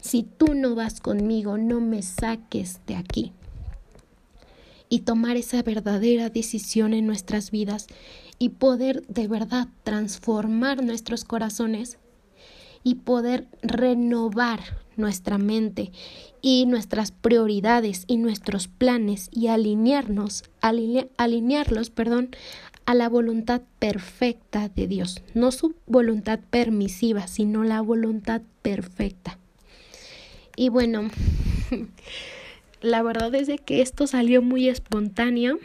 si 0.00 0.22
tú 0.22 0.54
no 0.54 0.74
vas 0.74 1.00
conmigo, 1.00 1.58
no 1.58 1.80
me 1.80 2.02
saques 2.02 2.80
de 2.86 2.96
aquí. 2.96 3.32
Y 4.88 5.00
tomar 5.00 5.36
esa 5.36 5.62
verdadera 5.62 6.30
decisión 6.30 6.94
en 6.94 7.06
nuestras 7.06 7.50
vidas 7.50 7.86
y 8.38 8.50
poder 8.50 9.06
de 9.06 9.28
verdad 9.28 9.68
transformar 9.82 10.82
nuestros 10.82 11.24
corazones 11.24 11.98
y 12.82 12.96
poder 12.96 13.46
renovar 13.62 14.60
nuestra 14.96 15.38
mente 15.38 15.92
y 16.40 16.66
nuestras 16.66 17.12
prioridades 17.12 18.04
y 18.06 18.16
nuestros 18.16 18.68
planes 18.68 19.28
y 19.32 19.48
alinearnos, 19.48 20.44
alinearlos, 20.60 21.90
perdón, 21.90 22.30
a 22.86 22.94
la 22.94 23.08
voluntad 23.08 23.60
perfecta 23.78 24.70
de 24.70 24.86
Dios, 24.86 25.22
no 25.34 25.52
su 25.52 25.74
voluntad 25.86 26.40
permisiva, 26.50 27.26
sino 27.26 27.62
la 27.62 27.82
voluntad 27.82 28.40
perfecta. 28.62 29.38
Y 30.58 30.70
bueno, 30.70 31.08
la 32.80 33.02
verdad 33.04 33.32
es 33.36 33.46
de 33.46 33.58
que 33.58 33.80
esto 33.80 34.08
salió 34.08 34.42
muy 34.42 34.68
espontáneo 34.68 35.60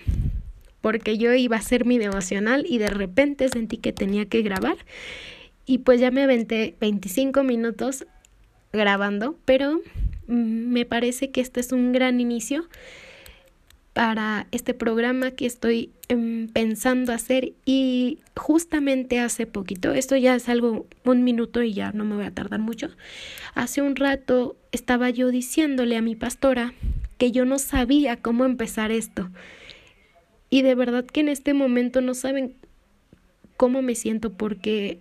porque 0.82 1.18
yo 1.18 1.34
iba 1.34 1.56
a 1.56 1.60
hacer 1.60 1.84
mi 1.84 1.98
devocional 1.98 2.64
y 2.70 2.78
de 2.78 2.90
repente 2.90 3.50
sentí 3.50 3.78
que 3.78 3.92
tenía 3.92 4.28
que 4.28 4.44
grabar. 4.44 4.78
Y 5.66 5.80
pues 5.80 6.00
ya 6.00 6.12
me 6.12 6.22
aventé 6.22 6.76
25 6.80 7.42
minutos 7.42 8.06
grabando, 8.72 9.36
pero 9.46 9.82
mm, 10.28 10.72
me 10.72 10.86
parece 10.86 11.32
que 11.32 11.42
este 11.42 11.60
es 11.62 11.72
un 11.72 11.92
gran 11.92 12.20
inicio 12.20 12.68
para 13.94 14.46
este 14.52 14.76
programa 14.76 15.32
que 15.32 15.48
estoy 15.48 15.90
em, 16.08 16.50
pensando 16.50 17.14
hacer. 17.14 17.54
Y 17.66 18.20
justamente 18.36 19.20
hace 19.20 19.48
poquito, 19.48 19.92
esto 19.92 20.16
ya 20.18 20.36
es 20.36 20.50
algo, 20.50 20.86
un 21.04 21.24
minuto 21.24 21.64
y 21.64 21.74
ya 21.74 21.92
no 21.94 22.06
me 22.06 22.14
voy 22.14 22.26
a 22.26 22.32
tardar 22.32 22.60
mucho, 22.60 22.92
hace 23.56 23.82
un 23.82 23.96
rato 23.96 24.56
estaba 24.74 25.10
yo 25.10 25.30
diciéndole 25.30 25.96
a 25.96 26.02
mi 26.02 26.16
pastora 26.16 26.74
que 27.18 27.32
yo 27.32 27.46
no 27.46 27.60
sabía 27.60 28.18
cómo 28.18 28.44
empezar 28.44 28.92
esto. 28.92 29.30
Y 30.50 30.64
de 30.64 30.76
verdad 30.76 31.06
que 31.06 31.22
en 31.22 31.30
este 31.30 31.54
momento 31.54 32.02
no 32.02 32.14
saben 32.14 32.56
cómo 33.56 33.82
me 33.82 33.96
siento 33.96 34.34
porque 34.34 35.00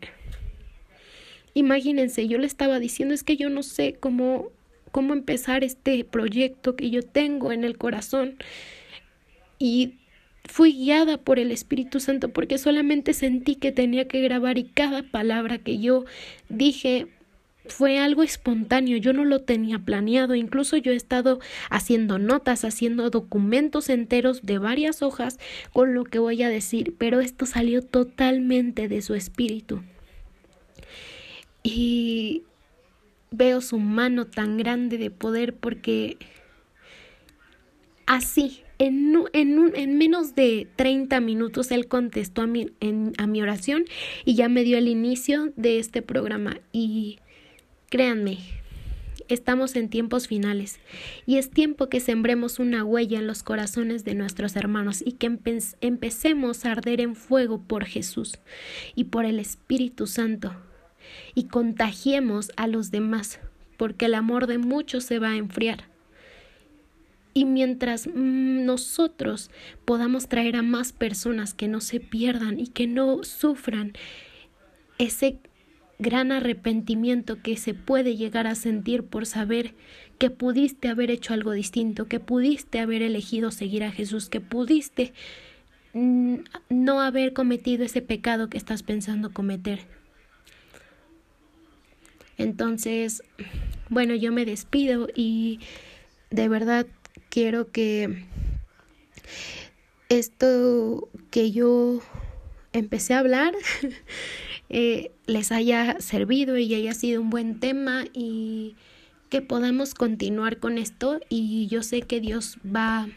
imagínense, 1.54 2.28
yo 2.28 2.38
le 2.38 2.46
estaba 2.46 2.78
diciendo 2.78 3.14
es 3.14 3.24
que 3.24 3.36
yo 3.36 3.50
no 3.50 3.64
sé 3.64 3.96
cómo 3.98 4.50
cómo 4.92 5.14
empezar 5.14 5.64
este 5.64 6.04
proyecto 6.04 6.76
que 6.76 6.90
yo 6.90 7.02
tengo 7.02 7.50
en 7.50 7.64
el 7.64 7.78
corazón 7.78 8.36
y 9.58 9.94
fui 10.44 10.72
guiada 10.72 11.16
por 11.16 11.38
el 11.38 11.50
Espíritu 11.50 11.98
Santo 11.98 12.28
porque 12.28 12.58
solamente 12.58 13.14
sentí 13.14 13.56
que 13.56 13.72
tenía 13.72 14.06
que 14.06 14.20
grabar 14.20 14.58
y 14.58 14.64
cada 14.64 15.02
palabra 15.02 15.58
que 15.58 15.78
yo 15.78 16.04
dije 16.50 17.08
fue 17.66 17.98
algo 17.98 18.22
espontáneo, 18.22 18.96
yo 18.96 19.12
no 19.12 19.24
lo 19.24 19.40
tenía 19.40 19.78
planeado, 19.78 20.34
incluso 20.34 20.76
yo 20.76 20.92
he 20.92 20.96
estado 20.96 21.40
haciendo 21.70 22.18
notas, 22.18 22.64
haciendo 22.64 23.08
documentos 23.10 23.88
enteros 23.88 24.42
de 24.42 24.58
varias 24.58 25.02
hojas 25.02 25.38
con 25.72 25.94
lo 25.94 26.04
que 26.04 26.18
voy 26.18 26.42
a 26.42 26.48
decir, 26.48 26.94
pero 26.98 27.20
esto 27.20 27.46
salió 27.46 27.82
totalmente 27.82 28.88
de 28.88 29.02
su 29.02 29.14
espíritu. 29.14 29.82
Y 31.62 32.42
veo 33.30 33.60
su 33.60 33.78
mano 33.78 34.26
tan 34.26 34.58
grande 34.58 34.98
de 34.98 35.10
poder 35.10 35.54
porque 35.54 36.18
así 38.06 38.62
en, 38.78 39.14
en, 39.32 39.72
en, 39.76 39.96
menos 39.96 40.34
de 40.34 40.66
30 40.74 41.20
minutos 41.20 41.70
él 41.70 41.86
contestó 41.86 42.42
a 42.42 42.46
mi, 42.48 42.66
a 43.16 43.26
mi 43.28 43.40
oración 43.40 43.84
y 44.24 44.34
ya 44.34 44.48
me 44.48 44.64
dio 44.64 44.76
el 44.76 44.88
inicio 44.88 45.52
de 45.54 45.78
este 45.78 46.02
programa. 46.02 46.58
Y 46.72 47.20
créanme, 47.92 48.38
estamos 49.28 49.76
en 49.76 49.90
tiempos 49.90 50.26
finales 50.26 50.80
y 51.26 51.36
es 51.36 51.50
tiempo 51.50 51.90
que 51.90 52.00
sembremos 52.00 52.58
una 52.58 52.84
huella 52.84 53.18
en 53.18 53.26
los 53.26 53.42
corazones 53.42 54.02
de 54.02 54.14
nuestros 54.14 54.56
hermanos 54.56 55.02
y 55.04 55.12
que 55.12 55.26
empecemos 55.82 56.64
a 56.64 56.72
arder 56.72 57.02
en 57.02 57.14
fuego 57.14 57.60
por 57.60 57.84
Jesús 57.84 58.38
y 58.94 59.04
por 59.04 59.26
el 59.26 59.38
Espíritu 59.38 60.06
Santo 60.06 60.54
y 61.34 61.48
contagiemos 61.48 62.50
a 62.56 62.66
los 62.66 62.90
demás 62.90 63.40
porque 63.76 64.06
el 64.06 64.14
amor 64.14 64.46
de 64.46 64.56
muchos 64.56 65.04
se 65.04 65.18
va 65.18 65.32
a 65.32 65.36
enfriar. 65.36 65.84
Y 67.34 67.44
mientras 67.44 68.06
mm, 68.06 68.64
nosotros 68.64 69.50
podamos 69.84 70.28
traer 70.28 70.56
a 70.56 70.62
más 70.62 70.94
personas 70.94 71.52
que 71.52 71.68
no 71.68 71.82
se 71.82 72.00
pierdan 72.00 72.58
y 72.58 72.68
que 72.68 72.86
no 72.86 73.22
sufran 73.22 73.92
ese 74.96 75.38
gran 76.02 76.32
arrepentimiento 76.32 77.40
que 77.40 77.56
se 77.56 77.72
puede 77.74 78.16
llegar 78.16 78.46
a 78.46 78.54
sentir 78.54 79.04
por 79.04 79.24
saber 79.26 79.74
que 80.18 80.30
pudiste 80.30 80.88
haber 80.88 81.10
hecho 81.10 81.32
algo 81.32 81.52
distinto, 81.52 82.06
que 82.06 82.20
pudiste 82.20 82.80
haber 82.80 83.02
elegido 83.02 83.50
seguir 83.50 83.84
a 83.84 83.92
Jesús, 83.92 84.28
que 84.28 84.40
pudiste 84.40 85.12
mm, 85.94 86.36
no 86.68 87.00
haber 87.00 87.32
cometido 87.32 87.84
ese 87.84 88.02
pecado 88.02 88.48
que 88.50 88.58
estás 88.58 88.82
pensando 88.82 89.32
cometer. 89.32 89.80
Entonces, 92.38 93.22
bueno, 93.88 94.14
yo 94.14 94.32
me 94.32 94.44
despido 94.44 95.08
y 95.14 95.60
de 96.30 96.48
verdad 96.48 96.86
quiero 97.28 97.70
que 97.70 98.24
esto 100.08 101.08
que 101.30 101.52
yo 101.52 102.00
empecé 102.72 103.14
a 103.14 103.18
hablar 103.18 103.54
eh, 104.68 105.12
les 105.26 105.52
haya 105.52 106.00
servido 106.00 106.56
y 106.58 106.74
haya 106.74 106.94
sido 106.94 107.20
un 107.20 107.30
buen 107.30 107.60
tema 107.60 108.04
y 108.12 108.76
que 109.28 109.40
podamos 109.42 109.94
continuar 109.94 110.58
con 110.58 110.78
esto 110.78 111.20
y 111.28 111.66
yo 111.68 111.82
sé 111.82 112.02
que 112.02 112.20
Dios 112.20 112.58
va 112.64 113.08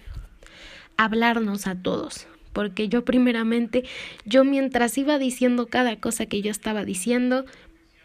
a 0.98 1.04
hablarnos 1.04 1.68
a 1.68 1.76
todos 1.76 2.28
porque 2.54 2.88
yo 2.88 3.04
primeramente 3.04 3.84
yo 4.26 4.46
mientras 4.46 4.98
iba 4.98 5.20
diciendo 5.20 5.68
cada 5.68 6.00
cosa 6.00 6.26
que 6.26 6.42
yo 6.42 6.52
estaba 6.52 6.86
diciendo 6.86 7.46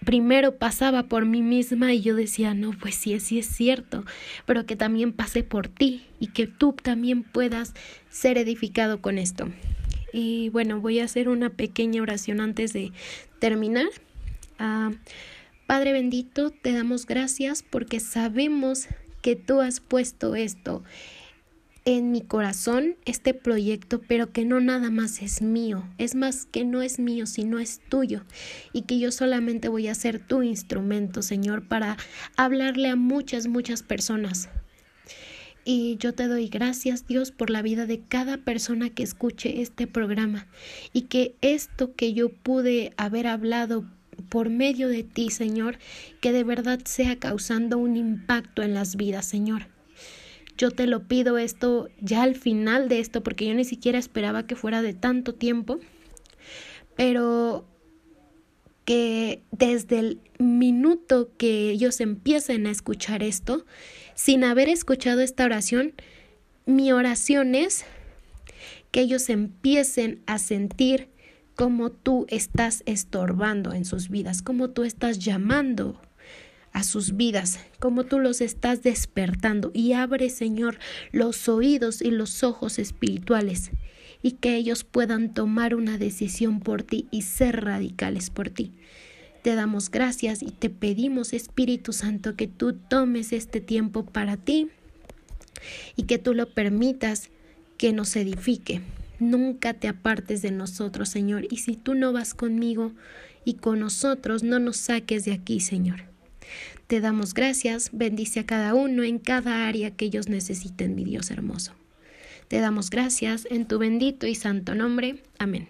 primero 0.04 0.56
pasaba 0.56 1.04
por 1.04 1.26
mí 1.26 1.42
misma 1.42 1.92
y 1.92 2.00
yo 2.00 2.14
decía, 2.14 2.54
no, 2.54 2.72
pues 2.72 2.94
sí, 2.94 3.18
sí 3.20 3.38
es 3.38 3.46
cierto, 3.46 4.04
pero 4.46 4.66
que 4.66 4.76
también 4.76 5.12
pase 5.12 5.42
por 5.42 5.68
ti 5.68 6.06
y 6.18 6.28
que 6.28 6.46
tú 6.46 6.72
también 6.72 7.22
puedas 7.22 7.74
ser 8.08 8.38
edificado 8.38 9.00
con 9.00 9.18
esto. 9.18 9.48
Y 10.12 10.48
bueno, 10.50 10.80
voy 10.80 11.00
a 11.00 11.04
hacer 11.04 11.28
una 11.28 11.50
pequeña 11.50 12.02
oración 12.02 12.40
antes 12.40 12.72
de 12.72 12.92
terminar. 13.38 13.88
Ah, 14.58 14.90
Padre 15.66 15.92
bendito, 15.92 16.50
te 16.50 16.72
damos 16.72 17.06
gracias 17.06 17.62
porque 17.62 18.00
sabemos 18.00 18.88
que 19.22 19.36
tú 19.36 19.60
has 19.60 19.80
puesto 19.80 20.34
esto 20.34 20.82
en 21.84 22.12
mi 22.12 22.20
corazón 22.20 22.96
este 23.04 23.34
proyecto, 23.34 24.00
pero 24.06 24.32
que 24.32 24.44
no 24.44 24.60
nada 24.60 24.90
más 24.90 25.22
es 25.22 25.42
mío, 25.42 25.88
es 25.98 26.14
más 26.14 26.46
que 26.46 26.64
no 26.64 26.82
es 26.82 26.98
mío, 26.98 27.26
sino 27.26 27.58
es 27.58 27.80
tuyo, 27.88 28.22
y 28.72 28.82
que 28.82 28.98
yo 28.98 29.12
solamente 29.12 29.68
voy 29.68 29.88
a 29.88 29.94
ser 29.94 30.18
tu 30.18 30.42
instrumento, 30.42 31.22
Señor, 31.22 31.66
para 31.66 31.96
hablarle 32.36 32.88
a 32.88 32.96
muchas, 32.96 33.46
muchas 33.46 33.82
personas. 33.82 34.48
Y 35.64 35.96
yo 35.98 36.14
te 36.14 36.26
doy 36.26 36.48
gracias, 36.48 37.06
Dios, 37.06 37.32
por 37.32 37.50
la 37.50 37.62
vida 37.62 37.86
de 37.86 38.00
cada 38.00 38.38
persona 38.38 38.90
que 38.90 39.02
escuche 39.02 39.60
este 39.60 39.86
programa 39.86 40.46
y 40.92 41.02
que 41.02 41.34
esto 41.42 41.94
que 41.94 42.14
yo 42.14 42.30
pude 42.30 42.92
haber 42.96 43.26
hablado 43.26 43.84
por 44.28 44.48
medio 44.48 44.88
de 44.88 45.02
ti, 45.02 45.30
Señor, 45.30 45.78
que 46.20 46.32
de 46.32 46.44
verdad 46.44 46.80
sea 46.84 47.18
causando 47.18 47.78
un 47.78 47.96
impacto 47.96 48.62
en 48.62 48.74
las 48.74 48.96
vidas, 48.96 49.26
Señor. 49.26 49.66
Yo 50.56 50.70
te 50.70 50.86
lo 50.86 51.06
pido 51.06 51.38
esto 51.38 51.88
ya 52.00 52.22
al 52.22 52.34
final 52.34 52.88
de 52.88 53.00
esto, 53.00 53.22
porque 53.22 53.46
yo 53.46 53.54
ni 53.54 53.64
siquiera 53.64 53.98
esperaba 53.98 54.46
que 54.46 54.56
fuera 54.56 54.82
de 54.82 54.92
tanto 54.92 55.34
tiempo, 55.34 55.78
pero 56.96 57.66
que 58.90 59.44
desde 59.52 60.00
el 60.00 60.20
minuto 60.40 61.30
que 61.38 61.70
ellos 61.70 62.00
empiecen 62.00 62.66
a 62.66 62.72
escuchar 62.72 63.22
esto, 63.22 63.64
sin 64.16 64.42
haber 64.42 64.68
escuchado 64.68 65.20
esta 65.20 65.44
oración, 65.44 65.92
mi 66.66 66.90
oración 66.90 67.54
es 67.54 67.84
que 68.90 69.02
ellos 69.02 69.30
empiecen 69.30 70.22
a 70.26 70.38
sentir 70.38 71.08
cómo 71.54 71.92
tú 71.92 72.26
estás 72.30 72.82
estorbando 72.84 73.74
en 73.74 73.84
sus 73.84 74.08
vidas, 74.08 74.42
cómo 74.42 74.70
tú 74.70 74.82
estás 74.82 75.20
llamando 75.20 76.00
a 76.72 76.82
sus 76.82 77.16
vidas, 77.16 77.60
como 77.78 78.06
tú 78.06 78.18
los 78.18 78.40
estás 78.40 78.82
despertando. 78.82 79.70
Y 79.72 79.92
abre, 79.92 80.30
Señor, 80.30 80.80
los 81.12 81.48
oídos 81.48 82.02
y 82.02 82.10
los 82.10 82.42
ojos 82.42 82.80
espirituales 82.80 83.70
y 84.22 84.32
que 84.32 84.56
ellos 84.56 84.84
puedan 84.84 85.32
tomar 85.34 85.74
una 85.74 85.98
decisión 85.98 86.60
por 86.60 86.82
ti 86.82 87.06
y 87.10 87.22
ser 87.22 87.64
radicales 87.64 88.30
por 88.30 88.50
ti. 88.50 88.72
Te 89.42 89.54
damos 89.54 89.90
gracias 89.90 90.42
y 90.42 90.50
te 90.50 90.68
pedimos, 90.68 91.32
Espíritu 91.32 91.92
Santo, 91.92 92.36
que 92.36 92.46
tú 92.46 92.74
tomes 92.74 93.32
este 93.32 93.60
tiempo 93.60 94.04
para 94.04 94.36
ti 94.36 94.68
y 95.96 96.02
que 96.02 96.18
tú 96.18 96.34
lo 96.34 96.50
permitas 96.50 97.30
que 97.78 97.92
nos 97.92 98.14
edifique. 98.16 98.82
Nunca 99.18 99.74
te 99.74 99.88
apartes 99.88 100.42
de 100.42 100.50
nosotros, 100.50 101.08
Señor, 101.08 101.46
y 101.50 101.58
si 101.58 101.76
tú 101.76 101.94
no 101.94 102.12
vas 102.12 102.34
conmigo 102.34 102.92
y 103.44 103.54
con 103.54 103.80
nosotros, 103.80 104.42
no 104.42 104.58
nos 104.58 104.76
saques 104.76 105.24
de 105.24 105.32
aquí, 105.32 105.60
Señor. 105.60 106.04
Te 106.86 107.00
damos 107.00 107.32
gracias, 107.32 107.90
bendice 107.92 108.40
a 108.40 108.46
cada 108.46 108.74
uno 108.74 109.04
en 109.04 109.18
cada 109.18 109.68
área 109.68 109.90
que 109.92 110.06
ellos 110.06 110.28
necesiten, 110.28 110.94
mi 110.94 111.04
Dios 111.04 111.30
hermoso. 111.30 111.79
Te 112.50 112.58
damos 112.58 112.90
gracias 112.90 113.46
en 113.48 113.68
tu 113.68 113.78
bendito 113.78 114.26
y 114.26 114.34
santo 114.34 114.74
nombre. 114.74 115.22
Amén. 115.38 115.68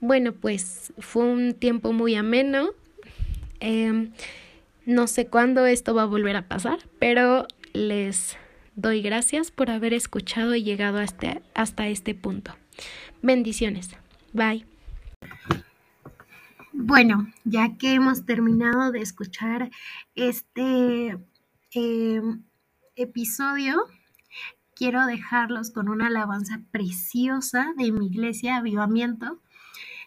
Bueno, 0.00 0.32
pues 0.32 0.94
fue 0.98 1.24
un 1.24 1.52
tiempo 1.52 1.92
muy 1.92 2.14
ameno. 2.14 2.70
Em, 3.60 4.12
No 4.86 5.06
sé 5.06 5.26
cuándo 5.26 5.66
esto 5.66 5.94
va 5.94 6.04
a 6.04 6.06
volver 6.06 6.34
a 6.34 6.48
pasar, 6.48 6.78
pero 6.98 7.46
les 7.74 8.38
doy 8.74 9.02
gracias 9.02 9.50
por 9.50 9.68
haber 9.68 9.92
escuchado 9.92 10.54
y 10.54 10.62
llegado 10.62 10.98
hasta, 10.98 11.42
hasta 11.52 11.88
este 11.88 12.14
punto. 12.14 12.56
Bendiciones. 13.20 13.90
Bye. 14.32 14.64
Bueno, 16.72 17.30
ya 17.44 17.76
que 17.76 17.92
hemos 17.92 18.24
terminado 18.24 18.92
de 18.92 19.02
escuchar 19.02 19.70
este 20.14 21.18
em, 21.72 22.44
episodio, 22.96 23.86
quiero 24.80 25.04
dejarlos 25.04 25.70
con 25.70 25.90
una 25.90 26.06
alabanza 26.06 26.62
preciosa 26.70 27.74
de 27.76 27.92
mi 27.92 28.06
iglesia, 28.06 28.56
Avivamiento. 28.56 29.38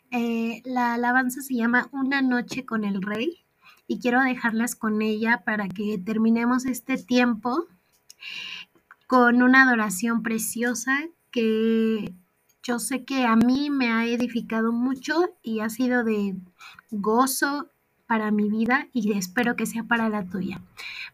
Eh, 0.10 0.64
la 0.66 0.96
alabanza 0.96 1.44
se 1.44 1.54
llama 1.54 1.90
Una 1.92 2.24
noche 2.24 2.66
con 2.66 2.84
el 2.84 3.04
Rey 3.04 3.46
y 3.86 4.00
quiero 4.00 4.20
dejarlas 4.24 4.76
con 4.76 5.04
ella 5.04 5.44
para 5.46 5.70
que 5.70 6.00
terminemos 6.04 6.66
este 6.66 6.98
tiempo 6.98 7.68
con 9.06 9.44
una 9.44 9.62
adoración 9.62 10.24
preciosa 10.24 11.04
que 11.30 12.12
yo 12.64 12.80
sé 12.80 13.06
que 13.06 13.28
a 13.28 13.36
mí 13.36 13.70
me 13.70 13.92
ha 13.92 14.08
edificado 14.08 14.72
mucho 14.72 15.38
y 15.44 15.60
ha 15.60 15.70
sido 15.70 16.04
de 16.04 16.36
gozo 16.90 17.70
para 18.08 18.32
mi 18.32 18.50
vida 18.50 18.88
y 18.94 19.14
espero 19.14 19.56
que 19.56 19.66
sea 19.66 19.84
para 19.84 20.10
la 20.10 20.24
tuya. 20.26 20.62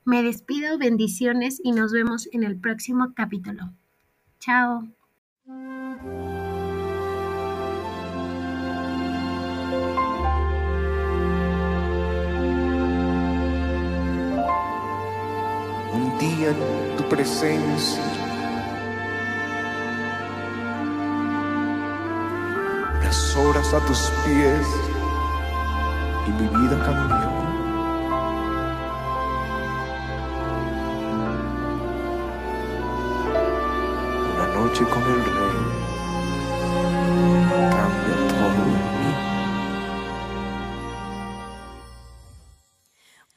Me 0.06 0.24
despido, 0.24 0.78
bendiciones 0.78 1.62
y 1.64 1.72
nos 1.72 1.92
vemos 1.92 2.30
en 2.32 2.44
el 2.44 2.58
próximo 2.58 3.14
capítulo. 3.16 3.72
Chao. 4.40 4.88
Un 15.94 16.18
día 16.20 16.56
tu 16.98 17.04
presencia. 17.10 18.04
Unas 23.00 23.36
horas 23.36 23.74
a 23.74 23.86
tus 23.86 24.12
pies 24.26 24.89
mi 26.32 26.48
vida 26.48 26.78
cambió. 26.86 27.50
noche 34.60 34.84
con 34.86 35.02
el 35.04 35.24
rey 35.24 35.60
cambia 37.78 38.16
todo 38.30 38.62
en 38.66 38.84
mí. 39.00 39.12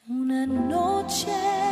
Una 0.09 0.45
noche 0.45 1.62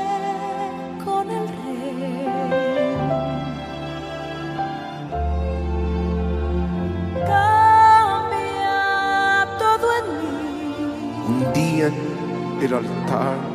en 12.72 12.78
el 12.78 12.86
altar 12.86 13.51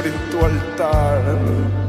Señor, 0.00 0.06
en 0.06 0.30
tu 0.30 0.44
altar. 0.44 1.79